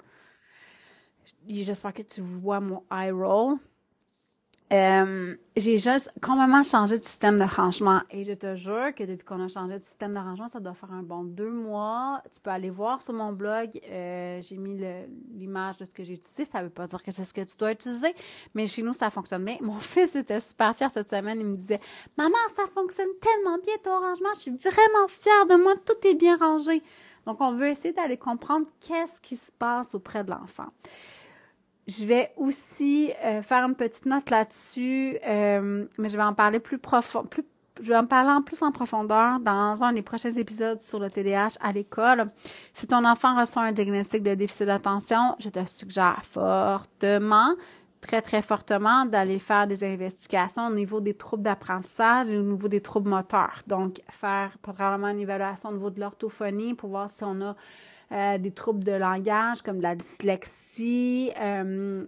[1.48, 3.58] j'espère que tu vois mon eye roll.
[4.74, 9.24] Euh, j'ai juste complètement changé de système de rangement et je te jure que depuis
[9.24, 12.20] qu'on a changé de système de rangement, ça doit faire un bon deux mois.
[12.34, 14.76] Tu peux aller voir sur mon blog, euh, j'ai mis
[15.36, 16.46] l'image de ce que j'ai utilisé.
[16.46, 18.12] Ça veut pas dire que c'est ce que tu dois utiliser,
[18.56, 19.58] mais chez nous, ça fonctionne bien.
[19.62, 21.40] Mon fils était super fier cette semaine.
[21.40, 21.80] Il me disait,
[22.18, 24.30] maman, ça fonctionne tellement bien ton rangement.
[24.34, 25.76] Je suis vraiment fière de moi.
[25.86, 26.82] Tout est bien rangé.
[27.26, 30.68] Donc, on veut essayer d'aller comprendre qu'est-ce qui se passe auprès de l'enfant.
[31.88, 36.60] Je vais aussi euh, faire une petite note là-dessus, euh, mais je vais en parler
[36.60, 37.26] plus profond,
[37.82, 41.58] je vais en parler plus en profondeur dans un des prochains épisodes sur le TDAH
[41.62, 42.26] à l'école.
[42.74, 47.54] Si ton enfant reçoit un diagnostic de déficit d'attention, je te suggère fortement,
[48.06, 52.68] très, très fortement d'aller faire des investigations au niveau des troubles d'apprentissage et au niveau
[52.68, 53.62] des troubles moteurs.
[53.66, 57.56] Donc, faire probablement une évaluation au niveau de l'orthophonie pour voir si on a
[58.12, 62.06] euh, des troubles de langage comme la dyslexie, euh,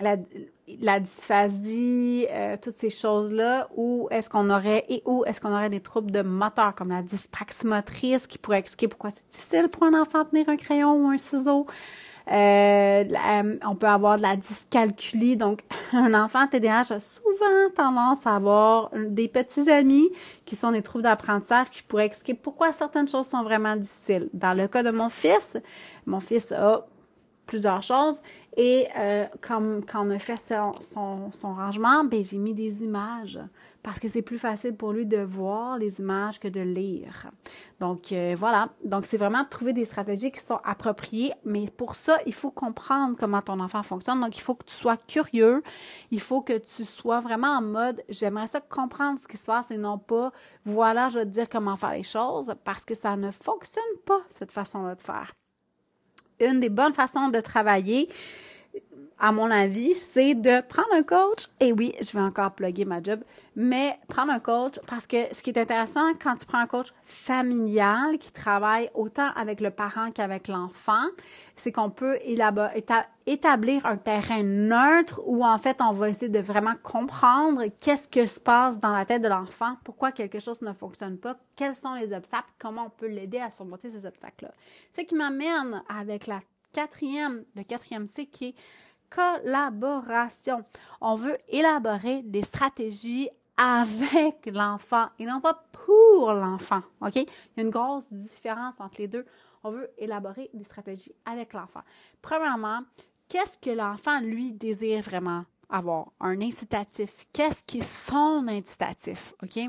[0.00, 5.70] la, dysphasie, euh, toutes ces choses-là, ou est-ce qu'on aurait et où est-ce qu'on aurait
[5.70, 9.84] des troubles de moteur comme la dyspraxie motrice qui pourrait expliquer pourquoi c'est difficile pour
[9.84, 11.66] un enfant de tenir un crayon ou un ciseau?
[12.30, 13.04] Euh,
[13.66, 15.36] on peut avoir de la dyscalculie.
[15.36, 15.60] Donc,
[15.92, 20.08] un enfant TDAH a souvent tendance à avoir des petits amis
[20.44, 24.28] qui sont des troubles d'apprentissage qui pourraient expliquer pourquoi certaines choses sont vraiment difficiles.
[24.32, 25.56] Dans le cas de mon fils,
[26.06, 26.86] mon fils a
[27.46, 28.20] plusieurs choses.
[28.56, 33.40] Et euh, comme quand on a fait son, son, rangement, ben, j'ai mis des images
[33.82, 37.30] parce que c'est plus facile pour lui de voir les images que de lire.
[37.80, 41.94] Donc euh, voilà, donc c'est vraiment de trouver des stratégies qui sont appropriées, mais pour
[41.94, 44.20] ça, il faut comprendre comment ton enfant fonctionne.
[44.20, 45.62] Donc il faut que tu sois curieux,
[46.10, 49.70] il faut que tu sois vraiment en mode j'aimerais ça comprendre ce qui se passe
[49.70, 50.30] et non pas
[50.64, 54.20] voilà, je vais te dire comment faire les choses parce que ça ne fonctionne pas
[54.30, 55.32] cette façon-là de faire
[56.42, 58.08] une des bonnes façons de travailler,
[59.24, 61.46] à mon avis, c'est de prendre un coach.
[61.60, 63.20] Et oui, je vais encore plugger ma job,
[63.54, 66.88] mais prendre un coach parce que ce qui est intéressant quand tu prends un coach
[67.04, 71.04] familial qui travaille autant avec le parent qu'avec l'enfant,
[71.54, 76.74] c'est qu'on peut établir un terrain neutre où en fait on va essayer de vraiment
[76.82, 81.16] comprendre qu'est-ce que se passe dans la tête de l'enfant, pourquoi quelque chose ne fonctionne
[81.16, 84.50] pas, quels sont les obstacles, comment on peut l'aider à surmonter ces obstacles-là.
[84.96, 86.40] Ce qui m'amène avec la
[86.72, 88.54] quatrième, le quatrième C qui est
[89.14, 90.62] collaboration.
[91.00, 96.82] On veut élaborer des stratégies avec l'enfant et non pas pour l'enfant.
[97.00, 97.16] OK?
[97.16, 99.26] Il y a une grosse différence entre les deux.
[99.62, 101.82] On veut élaborer des stratégies avec l'enfant.
[102.20, 102.80] Premièrement,
[103.28, 106.08] qu'est-ce que l'enfant, lui, désire vraiment avoir?
[106.20, 107.26] Un incitatif.
[107.32, 109.34] Qu'est-ce qui est son incitatif?
[109.42, 109.60] OK?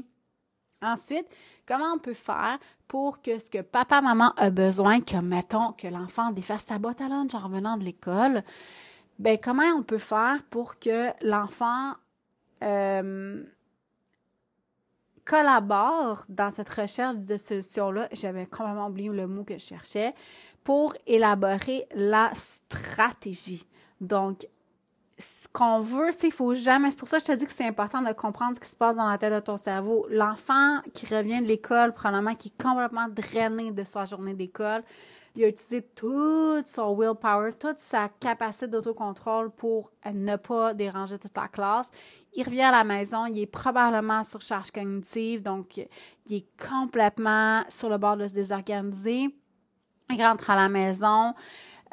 [0.81, 1.27] Ensuite,
[1.65, 5.87] comment on peut faire pour que ce que papa, maman a besoin, comme mettons que
[5.87, 8.43] l'enfant défasse sa boîte à lunch en revenant de l'école,
[9.19, 11.93] ben comment on peut faire pour que l'enfant
[12.63, 13.43] euh,
[15.25, 20.13] collabore dans cette recherche de solution-là, j'avais complètement oublié le mot que je cherchais,
[20.63, 23.67] pour élaborer la stratégie.
[24.01, 24.47] Donc,
[25.19, 26.89] ce qu'on veut, c'est qu'il faut jamais.
[26.89, 28.75] C'est pour ça que je te dis que c'est important de comprendre ce qui se
[28.75, 30.07] passe dans la tête de ton cerveau.
[30.09, 34.83] L'enfant qui revient de l'école, probablement qui est complètement drainé de sa journée d'école,
[35.35, 41.35] il a utilisé toute son willpower, toute sa capacité d'autocontrôle pour ne pas déranger toute
[41.35, 41.91] la classe.
[42.35, 47.63] Il revient à la maison, il est probablement sur charge cognitive, donc il est complètement
[47.67, 49.27] sur le bord de se désorganiser.
[50.09, 51.33] Il rentre à la maison.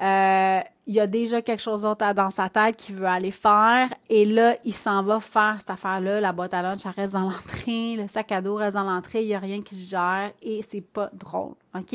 [0.01, 3.89] Euh, il y a déjà quelque chose d'autre dans sa tête qu'il veut aller faire.
[4.09, 6.21] Et là, il s'en va faire cette affaire-là.
[6.21, 7.95] La boîte à lunch, elle reste dans l'entrée.
[7.97, 9.23] Le sac à dos reste dans l'entrée.
[9.23, 11.55] Il n'y a rien qui se gère et c'est pas drôle.
[11.79, 11.95] OK?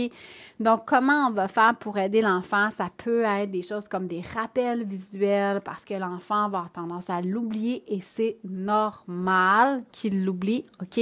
[0.62, 2.70] Donc, comment on va faire pour aider l'enfant?
[2.70, 7.10] Ça peut être des choses comme des rappels visuels parce que l'enfant va avoir tendance
[7.10, 10.64] à l'oublier et c'est normal qu'il l'oublie.
[10.82, 11.00] OK?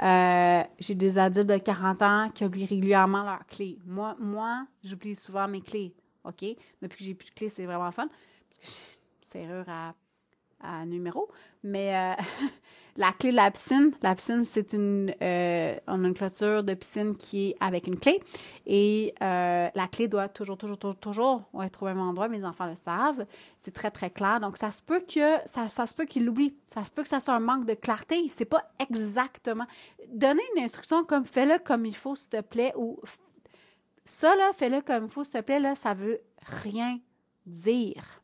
[0.00, 3.78] Euh, j'ai des adultes de 40 ans qui oublient régulièrement leurs clés.
[3.84, 5.92] Moi, moi, j'oublie souvent mes clés.
[6.26, 6.44] OK?
[6.82, 8.08] Depuis que j'ai plus de clés, c'est vraiment fun.
[8.48, 9.94] Parce que j'ai serrure à,
[10.86, 11.28] numéro.
[11.62, 12.22] Mais euh,
[12.98, 16.72] La clé de la piscine, la piscine, c'est une, euh, on a une clôture de
[16.72, 18.20] piscine qui est avec une clé
[18.66, 22.28] et euh, la clé doit toujours, toujours, toujours, toujours être au même endroit.
[22.28, 23.26] Mes enfants le savent.
[23.58, 24.40] C'est très, très clair.
[24.40, 26.54] Donc, ça se peut que, ça, ça se peut qu'ils l'oublient.
[26.66, 28.26] Ça se peut que ça soit un manque de clarté.
[28.28, 29.66] C'est pas exactement.
[30.08, 32.98] Donner une instruction comme fais-le comme il faut, s'il te plaît, ou
[34.06, 36.20] ça, là, fais-le comme il faut, s'il te plaît, là, ça veut
[36.62, 37.00] rien
[37.44, 38.22] dire.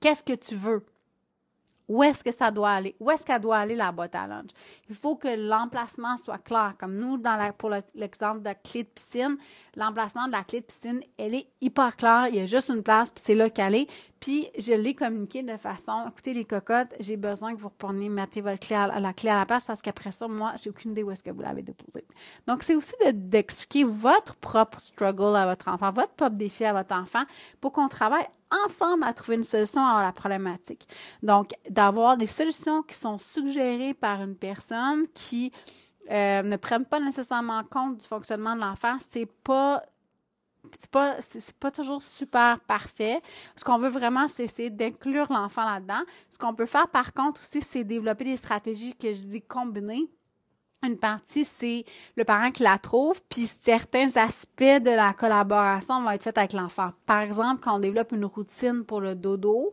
[0.00, 0.84] Qu'est-ce que tu veux?
[1.90, 2.94] Où est-ce que ça doit aller?
[3.00, 4.50] Où est-ce qu'elle doit aller la boîte à lunch?
[4.88, 6.74] Il faut que l'emplacement soit clair.
[6.78, 9.36] Comme nous, dans pour l'exemple de la clé de piscine,
[9.74, 12.28] l'emplacement de la clé de piscine, elle est hyper claire.
[12.28, 13.90] Il y a juste une place, puis c'est là qu'elle est.
[14.20, 18.40] Puis je l'ai communiqué de façon, écoutez les cocottes, j'ai besoin que vous repreniez, mettez
[18.40, 21.02] votre clé à, la clé à la place parce qu'après ça, moi, j'ai aucune idée
[21.02, 22.04] où est-ce que vous l'avez déposée.
[22.46, 26.94] Donc, c'est aussi d'expliquer votre propre struggle à votre enfant, votre propre défi à votre
[26.94, 27.24] enfant
[27.60, 28.26] pour qu'on travaille
[28.64, 30.86] ensemble à trouver une solution à la problématique.
[31.22, 35.52] Donc, d'avoir des solutions qui sont suggérées par une personne qui
[36.10, 39.82] euh, ne prennent pas nécessairement compte du fonctionnement de l'enfant, c'est pas
[40.76, 43.20] c'est pas c'est pas toujours super parfait.
[43.56, 46.02] Ce qu'on veut vraiment, c'est essayer d'inclure l'enfant là-dedans.
[46.28, 50.10] Ce qu'on peut faire par contre aussi, c'est développer des stratégies que je dis combinées
[50.82, 51.84] une partie, c'est
[52.16, 56.52] le parent qui la trouve, puis certains aspects de la collaboration vont être faits avec
[56.54, 56.90] l'enfant.
[57.06, 59.72] Par exemple, quand on développe une routine pour le dodo,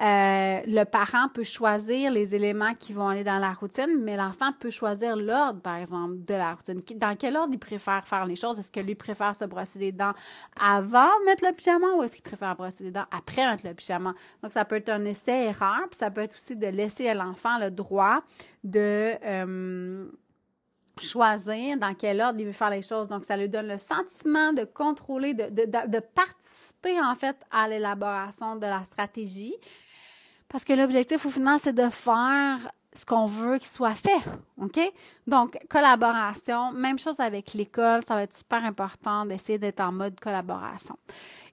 [0.00, 4.52] euh, le parent peut choisir les éléments qui vont aller dans la routine, mais l'enfant
[4.58, 6.80] peut choisir l'ordre, par exemple, de la routine.
[6.96, 8.58] Dans quel ordre il préfère faire les choses?
[8.58, 10.14] Est-ce que lui préfère se brosser les dents
[10.58, 13.74] avant de mettre le pyjama ou est-ce qu'il préfère brosser les dents après mettre le
[13.74, 14.14] pyjama?
[14.42, 17.58] Donc, ça peut être un essai-erreur, puis ça peut être aussi de laisser à l'enfant
[17.58, 18.22] le droit
[18.64, 19.14] de...
[19.22, 20.06] Euh,
[21.00, 23.08] choisir dans quel ordre il veut faire les choses.
[23.08, 28.66] Donc, ça lui donne le sentiment de contrôler, de, participer en fait à l'élaboration de
[28.66, 29.54] la stratégie.
[30.48, 32.58] Parce que l'objectif au final, c'est de faire
[32.92, 34.22] ce qu'on veut qu'il soit fait.
[34.60, 34.80] OK?
[35.26, 40.18] Donc, collaboration, même chose avec l'école, ça va être super important d'essayer d'être en mode
[40.18, 40.96] collaboration.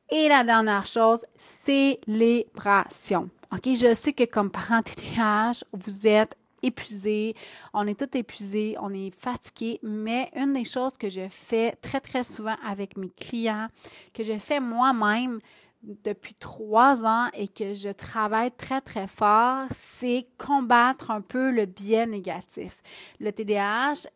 [0.09, 3.29] Et la dernière chose, célébration.
[3.51, 3.65] OK?
[3.65, 7.35] Je sais que comme parent TTH, vous êtes épuisé,
[7.73, 11.99] on est tout épuisé, on est fatigué, mais une des choses que je fais très,
[11.99, 13.67] très souvent avec mes clients,
[14.13, 15.39] que je fais moi-même
[15.83, 21.65] depuis trois ans et que je travaille très, très fort, c'est combattre un peu le
[21.65, 22.81] biais négatif.
[23.19, 24.07] Le TDAH,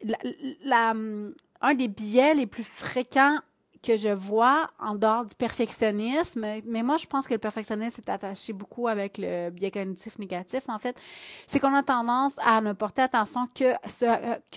[1.62, 3.40] un des biais les plus fréquents
[3.82, 8.10] que je vois en dehors du perfectionnisme, mais moi, je pense que le perfectionnisme est
[8.10, 11.00] attaché beaucoup avec le biais cognitif négatif, en fait,
[11.48, 14.06] c'est qu'on a tendance à ne porter attention que ce,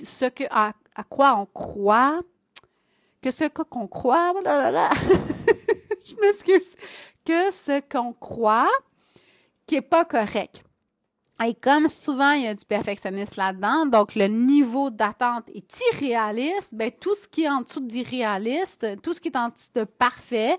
[0.02, 0.72] ce que, à,
[1.08, 2.20] quoi on croit,
[3.22, 4.32] que ce qu'on croit,
[6.04, 6.76] je m'excuse,
[7.24, 8.70] que ce qu'on croit
[9.66, 10.64] qui est pas correct.
[11.44, 16.74] Et comme souvent, il y a du perfectionnisme là-dedans, donc le niveau d'attente est irréaliste,
[16.74, 19.84] ben tout ce qui est en dessous d'irréaliste, tout ce qui est en dessous de
[19.84, 20.58] parfait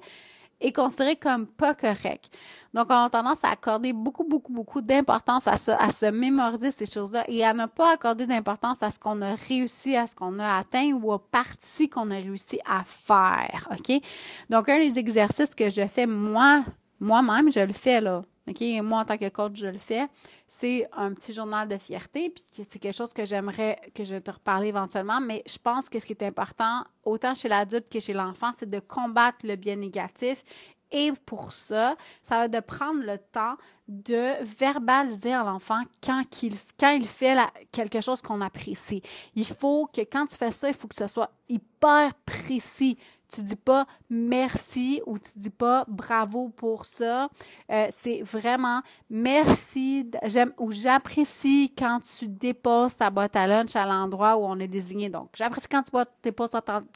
[0.60, 2.36] est considéré comme pas correct.
[2.74, 6.72] Donc, on a tendance à accorder beaucoup, beaucoup, beaucoup d'importance à, ça, à se mémoriser
[6.72, 10.16] ces choses-là et à ne pas accorder d'importance à ce qu'on a réussi, à ce
[10.16, 13.68] qu'on a atteint ou aux parties qu'on a réussi à faire.
[13.72, 14.02] OK?
[14.50, 16.64] Donc, un des exercices que je fais moi,
[17.00, 18.62] moi-même, je le fais là OK?
[18.84, 20.08] moi, en tant que coach, je le fais.
[20.48, 24.32] C'est un petit journal de fierté, puis c'est quelque chose que j'aimerais que je te
[24.32, 28.14] reparle éventuellement, mais je pense que ce qui est important, autant chez l'adulte que chez
[28.14, 30.44] l'enfant, c'est de combattre le bien négatif
[30.92, 33.56] et pour ça, ça va être de prendre le temps
[33.88, 37.38] de verbaliser à l'enfant quand il, quand il fait
[37.72, 39.02] quelque chose qu'on apprécie.
[39.36, 42.98] Il faut que quand tu fais ça, il faut que ce soit hyper précis.
[43.34, 47.30] Tu dis pas merci ou tu dis pas bravo pour ça.
[47.72, 53.86] Euh, c'est vraiment merci j'aime ou j'apprécie quand tu déposes ta boîte à lunch à
[53.86, 55.10] l'endroit où on est désigné.
[55.10, 55.92] Donc, j'apprécie quand tu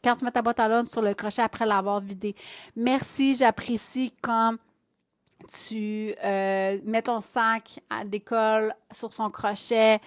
[0.04, 2.36] quand tu mets ta boîte à lunch sur le crochet après l'avoir vidé.
[2.76, 4.56] Merci, j'apprécie quand
[5.48, 10.00] tu euh, mets ton sac d'école sur son crochet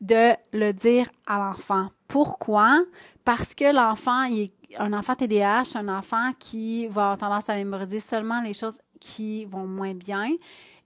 [0.00, 1.88] de le dire à l'enfant.
[2.08, 2.84] Pourquoi?
[3.24, 8.00] Parce que l'enfant, est un enfant TDAH, un enfant qui va avoir tendance à mémoriser
[8.00, 10.30] seulement les choses qui vont moins bien.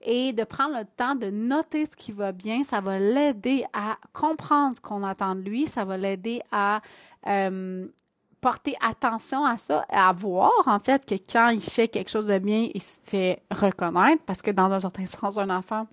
[0.01, 3.97] Et de prendre le temps de noter ce qui va bien, ça va l'aider à
[4.13, 6.81] comprendre ce qu'on attend de lui, ça va l'aider à
[7.27, 7.87] euh,
[8.39, 12.37] porter attention à ça, à voir en fait que quand il fait quelque chose de
[12.37, 14.23] bien, il se fait reconnaître.
[14.25, 15.87] Parce que dans un certain sens, un enfant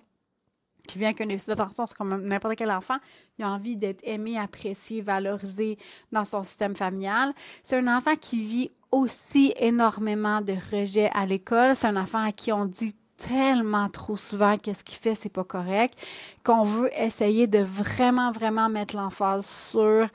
[0.85, 2.97] qui vient qu'un déficit d'attention, c'est comme n'importe quel enfant,
[3.37, 5.77] il a envie d'être aimé, apprécié, valorisé
[6.11, 7.33] dans son système familial.
[7.63, 11.75] C'est un enfant qui vit aussi énormément de rejet à l'école.
[11.75, 15.29] C'est un enfant à qui on dit tellement trop souvent que ce qu'il fait, c'est
[15.29, 15.97] pas correct,
[16.43, 20.07] qu'on veut essayer de vraiment, vraiment mettre l'emphase sur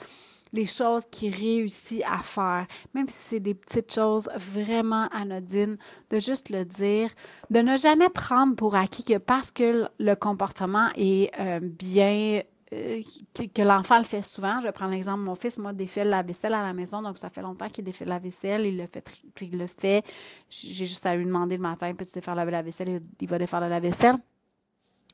[0.53, 5.77] les choses qu'il réussit à faire, même si c'est des petites choses vraiment anodines,
[6.11, 7.11] de juste le dire,
[7.51, 12.43] de ne jamais prendre pour acquis que parce que le comportement est euh, bien
[12.73, 13.03] euh,
[13.35, 14.61] que, l'enfant le fait souvent.
[14.61, 17.29] Je vais prendre l'exemple, mon fils, moi, défait la vaisselle à la maison, donc ça
[17.29, 19.05] fait longtemps qu'il défait la vaisselle, il le fait,
[19.41, 20.05] il le fait.
[20.49, 23.03] J'ai juste à lui demander le matin, peux-tu défaire la vaisselle?
[23.21, 24.15] Il va défaire la vaisselle.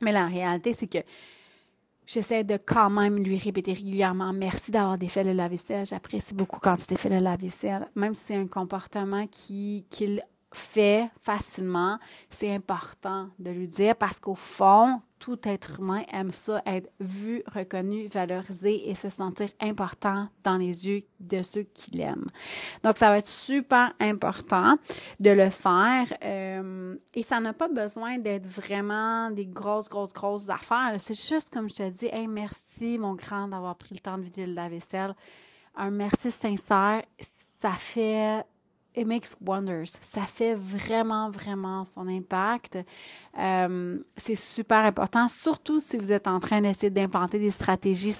[0.02, 0.98] Mais la réalité, c'est que
[2.06, 5.86] j'essaie de quand même lui répéter régulièrement merci d'avoir défait le lave-vaisselle.
[5.86, 7.88] J'apprécie beaucoup quand tu défais le lave-vaisselle.
[7.94, 9.84] Même si c'est un comportement qui
[10.58, 11.98] fait facilement,
[12.30, 17.42] c'est important de lui dire parce qu'au fond, tout être humain aime ça, être vu,
[17.46, 22.28] reconnu, valorisé et se sentir important dans les yeux de ceux qui l'aiment.
[22.82, 24.76] Donc, ça va être super important
[25.18, 30.48] de le faire euh, et ça n'a pas besoin d'être vraiment des grosses, grosses, grosses
[30.48, 30.94] affaires.
[30.98, 34.22] C'est juste comme je te dis, hey, merci mon grand d'avoir pris le temps de
[34.22, 35.14] vider la vaisselle.
[35.74, 38.44] Un merci sincère, ça fait
[38.96, 39.98] it makes wonders.
[40.00, 42.78] Ça fait vraiment, vraiment son impact.
[43.38, 48.14] Euh, c'est super important, surtout si vous êtes en train d'essayer d'implanter des stratégies,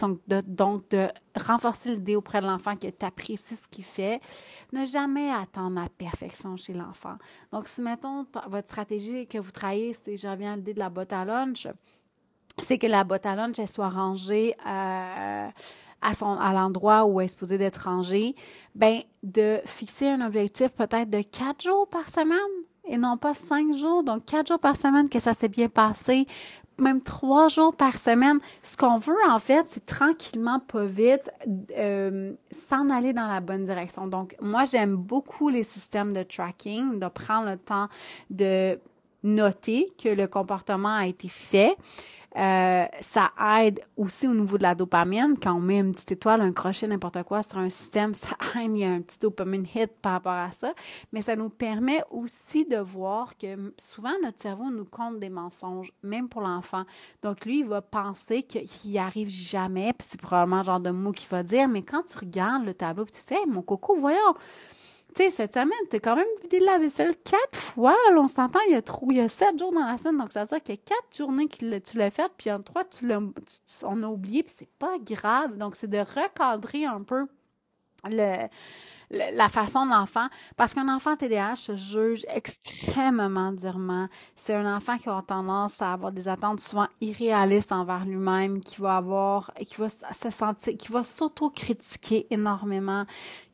[0.47, 4.20] donc de, renforcer l'idée auprès de l'enfant que tu apprécies ce qu'il fait.
[4.72, 7.16] Ne jamais attendre la perfection chez l'enfant.
[7.53, 10.91] Donc, si, mettons, votre stratégie que vous travaillez, c'est, je reviens à l'idée de la
[10.91, 11.66] botte à lunch,
[12.59, 15.49] c'est que la botte à lunch, soit rangée euh,
[16.07, 18.36] à, son, à l'endroit où est supposée d'être rangée,
[18.74, 22.36] ben, de fixer un objectif peut-être de quatre jours par semaine
[22.84, 24.04] et non pas cinq jours.
[24.04, 26.26] Donc, quatre jours par semaine que ça s'est bien passé,
[26.78, 28.38] même trois jours par semaine.
[28.62, 31.28] Ce qu'on veut, en fait, c'est tranquillement, pas vite,
[31.76, 34.07] euh, s'en aller dans la bonne direction.
[34.07, 37.88] Donc, moi, j'aime beaucoup les systèmes de tracking, de prendre le temps
[38.30, 38.78] de
[39.27, 41.77] noter que le comportement a été fait.
[42.37, 45.37] Euh, ça aide aussi au niveau de la dopamine.
[45.43, 48.72] Quand on met une petite étoile, un crochet, n'importe quoi sur un système, ça aide,
[48.74, 50.74] il y a un petit dopamine hit par rapport à ça.
[51.12, 55.93] Mais ça nous permet aussi de voir que souvent notre cerveau nous compte des mensonges,
[56.03, 56.85] même pour l'enfant.
[57.22, 60.91] Donc lui, il va penser qu'il n'y arrive jamais, puis c'est probablement le genre de
[60.91, 61.68] mot qu'il va dire.
[61.68, 64.35] Mais quand tu regardes le tableau, puis tu sais, mon coco, voyons,
[65.17, 67.97] tu sais, cette semaine, t'as quand même vidé la vaisselle quatre fois.
[68.14, 70.19] on s'entend, il y a trop, il y a sept jours dans la semaine.
[70.19, 72.61] Donc, ça veut dire qu'il y a quatre journées que tu l'as fait, puis en
[72.61, 73.21] trois, tu l'as,
[73.85, 75.57] on a oublié, puis c'est pas grave.
[75.57, 77.27] Donc, c'est de recadrer un peu
[78.05, 78.47] le,
[79.11, 80.26] la façon de l'enfant,
[80.57, 84.09] parce qu'un enfant TDAH se juge extrêmement durement.
[84.34, 88.80] C'est un enfant qui a tendance à avoir des attentes souvent irréalistes envers lui-même, qui
[88.80, 93.04] va avoir, qui va se sentir, qui va s'auto-critiquer énormément,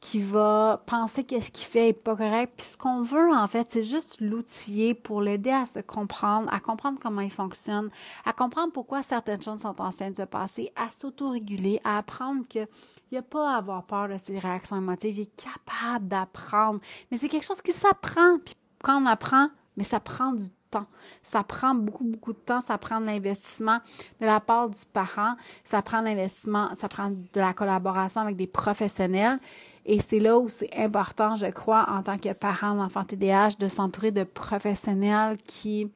[0.00, 2.54] qui va penser que ce qu'il fait est pas correct.
[2.56, 6.60] Puis ce qu'on veut, en fait, c'est juste l'outiller pour l'aider à se comprendre, à
[6.60, 7.90] comprendre comment il fonctionne,
[8.24, 12.44] à comprendre pourquoi certaines choses sont en train de se passer, à s'auto-réguler, à apprendre
[12.48, 12.66] que
[13.12, 15.18] il n'y a pas à avoir peur de ses réactions émotives.
[15.18, 16.80] Il est capable d'apprendre.
[17.10, 18.38] Mais c'est quelque chose qui s'apprend.
[18.42, 20.86] Puis quand on apprend, mais ça prend du temps.
[21.22, 22.62] Ça prend beaucoup, beaucoup de temps.
[22.62, 23.80] Ça prend de l'investissement
[24.18, 25.34] de la part du parent.
[25.62, 29.38] Ça prend de l'investissement, ça prend de la collaboration avec des professionnels.
[29.84, 33.68] Et c'est là où c'est important, je crois, en tant que parent d'enfant TDAH, de
[33.68, 35.90] s'entourer de professionnels qui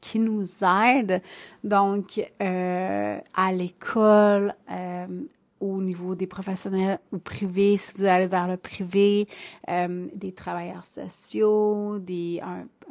[0.00, 1.22] qui nous aident,
[1.62, 5.06] donc euh, à l'école, euh,
[5.62, 9.28] au niveau des professionnels ou privés, si vous allez vers le privé,
[9.70, 12.40] euh, des travailleurs sociaux, des,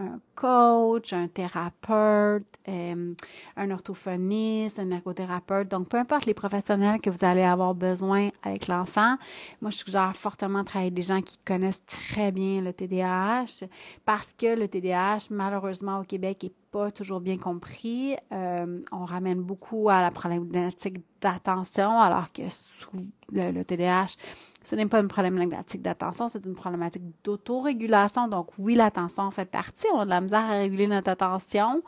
[0.01, 3.13] un coach, un thérapeute, euh,
[3.55, 5.69] un orthophoniste, un ergothérapeute.
[5.69, 9.15] Donc, peu importe les professionnels que vous allez avoir besoin avec l'enfant.
[9.61, 13.65] Moi, je suggère fortement de travailler avec des gens qui connaissent très bien le TDAH
[14.05, 18.15] parce que le TDAH, malheureusement, au Québec, est pas toujours bien compris.
[18.31, 22.89] Euh, on ramène beaucoup à la problématique d'attention, alors que sous
[23.31, 24.15] le, le TDAH,
[24.63, 28.27] ce n'est pas une problématique d'attention, c'est une problématique d'autorégulation.
[28.27, 29.87] Donc, oui, l'attention fait partie.
[29.93, 31.81] On a de la misère à réguler notre attention.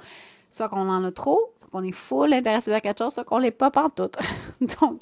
[0.50, 3.40] Soit qu'on en a trop, soit qu'on est full intéressé à quelque chose, soit qu'on
[3.40, 4.12] l'est pas tout.
[4.82, 5.02] Donc,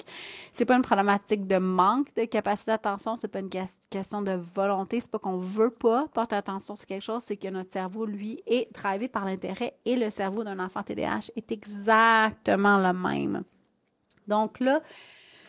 [0.50, 4.98] c'est pas une problématique de manque de capacité d'attention, c'est pas une question de volonté,
[4.98, 8.42] c'est pas qu'on veut pas porter attention sur quelque chose, c'est que notre cerveau, lui,
[8.46, 13.42] est drivé par l'intérêt et le cerveau d'un enfant TDAH est exactement le même.
[14.26, 14.80] Donc là,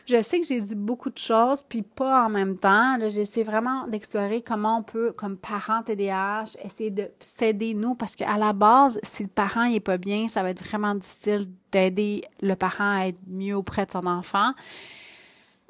[0.05, 2.97] je sais que j'ai dit beaucoup de choses, puis pas en même temps.
[3.09, 8.37] J'essaie vraiment d'explorer comment on peut, comme parent TDAH, essayer de s'aider nous, parce qu'à
[8.37, 12.55] la base, si le parent n'est pas bien, ça va être vraiment difficile d'aider le
[12.55, 14.51] parent à être mieux auprès de son enfant.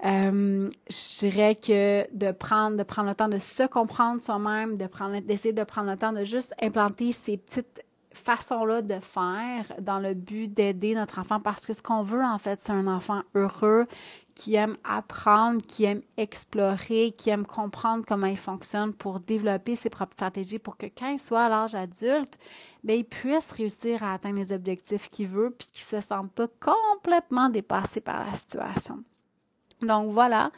[0.06, 4.88] Euh, je dirais que de prendre, de prendre le temps de se comprendre soi-même, de
[4.88, 10.00] prendre, d'essayer de prendre le temps de juste implanter ces petites façon-là de faire dans
[10.00, 13.22] le but d'aider notre enfant parce que ce qu'on veut, en fait, c'est un enfant
[13.36, 13.88] heureux
[14.36, 19.90] qui aime apprendre, qui aime explorer, qui aime comprendre comment il fonctionne pour développer ses
[19.90, 22.38] propres stratégies pour que quand il soit à l'âge adulte,
[22.84, 26.32] bien, il puisse réussir à atteindre les objectifs qu'il veut puis qu'il ne se sente
[26.32, 29.04] pas complètement dépassé par la situation.
[29.82, 30.52] Donc voilà,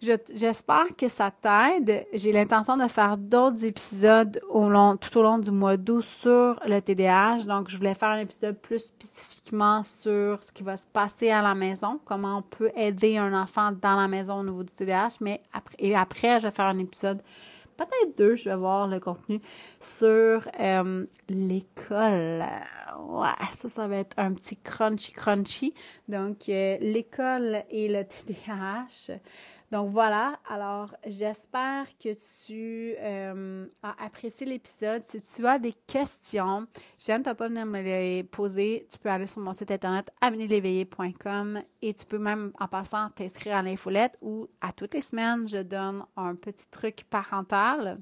[0.00, 2.06] J'espère que ça t'aide.
[2.12, 6.60] J'ai l'intention de faire d'autres épisodes au long, tout au long du mois d'août sur
[6.64, 7.44] le TDAH.
[7.46, 11.42] Donc, je voulais faire un épisode plus spécifiquement sur ce qui va se passer à
[11.42, 15.16] la maison, comment on peut aider un enfant dans la maison au niveau du TDAH.
[15.20, 17.20] Mais après, et après, je vais faire un épisode,
[17.76, 19.40] peut-être deux, je vais voir le contenu
[19.80, 22.44] sur euh, l'école.
[23.00, 25.74] Ouais, ça, ça va être un petit crunchy crunchy.
[26.06, 29.18] Donc, euh, l'école et le TDAH.
[29.70, 32.14] Donc voilà, alors j'espère que
[32.46, 35.04] tu euh, as apprécié l'épisode.
[35.04, 36.66] Si tu as des questions,
[36.98, 38.86] je ne pas venir me les poser.
[38.90, 43.56] Tu peux aller sur mon site internet amenerléveillé.com et tu peux même en passant t'inscrire
[43.56, 47.98] à l'infolette où à toutes les semaines, je donne un petit truc parental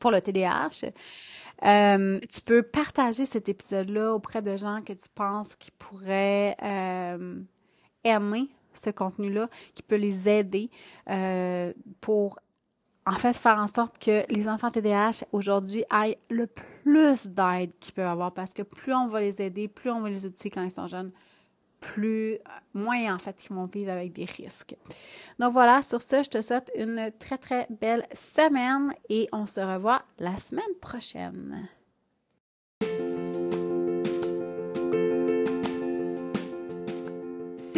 [0.00, 0.90] pour le TDAH.
[1.64, 7.40] Euh, tu peux partager cet épisode-là auprès de gens que tu penses qui pourraient euh,
[8.02, 10.70] aimer ce contenu-là, qui peut les aider
[11.08, 12.38] euh, pour
[13.06, 17.94] en fait faire en sorte que les enfants TDAH aujourd'hui aient le plus d'aide qu'ils
[17.94, 20.62] peuvent avoir parce que plus on va les aider, plus on va les outiller quand
[20.62, 21.12] ils sont jeunes,
[21.80, 22.38] plus
[22.72, 24.76] moins en fait ils vont vivre avec des risques.
[25.38, 29.60] Donc voilà, sur ce, je te souhaite une très très belle semaine et on se
[29.60, 31.68] revoit la semaine prochaine.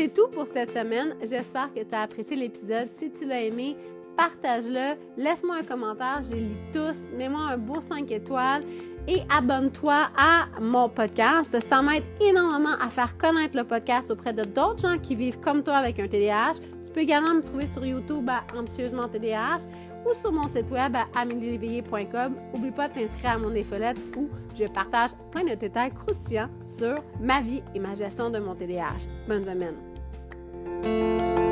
[0.06, 1.16] C'est tout pour cette semaine.
[1.20, 2.88] J'espère que tu as apprécié l'épisode.
[2.96, 3.76] Si tu l'as aimé,
[4.16, 4.94] partage-le.
[5.20, 6.20] Laisse-moi un commentaire.
[6.22, 7.12] Je les lis tous.
[7.12, 8.62] Mets-moi un beau 5 étoiles
[9.08, 11.58] et abonne-toi à mon podcast.
[11.60, 15.64] Ça m'aide énormément à faire connaître le podcast auprès de d'autres gens qui vivent comme
[15.64, 16.60] toi avec un TDAH.
[16.84, 19.66] Tu peux également me trouver sur YouTube à Ambitieusement TDAH
[20.08, 22.36] ou sur mon site web à amelieléveillé.com.
[22.54, 27.02] N'oublie pas de t'inscrire à mon infolette où je partage plein de détails croustillants sur
[27.20, 29.08] ma vie et ma gestion de mon TDAH.
[29.26, 29.85] Bonne semaine!
[30.82, 31.45] thank you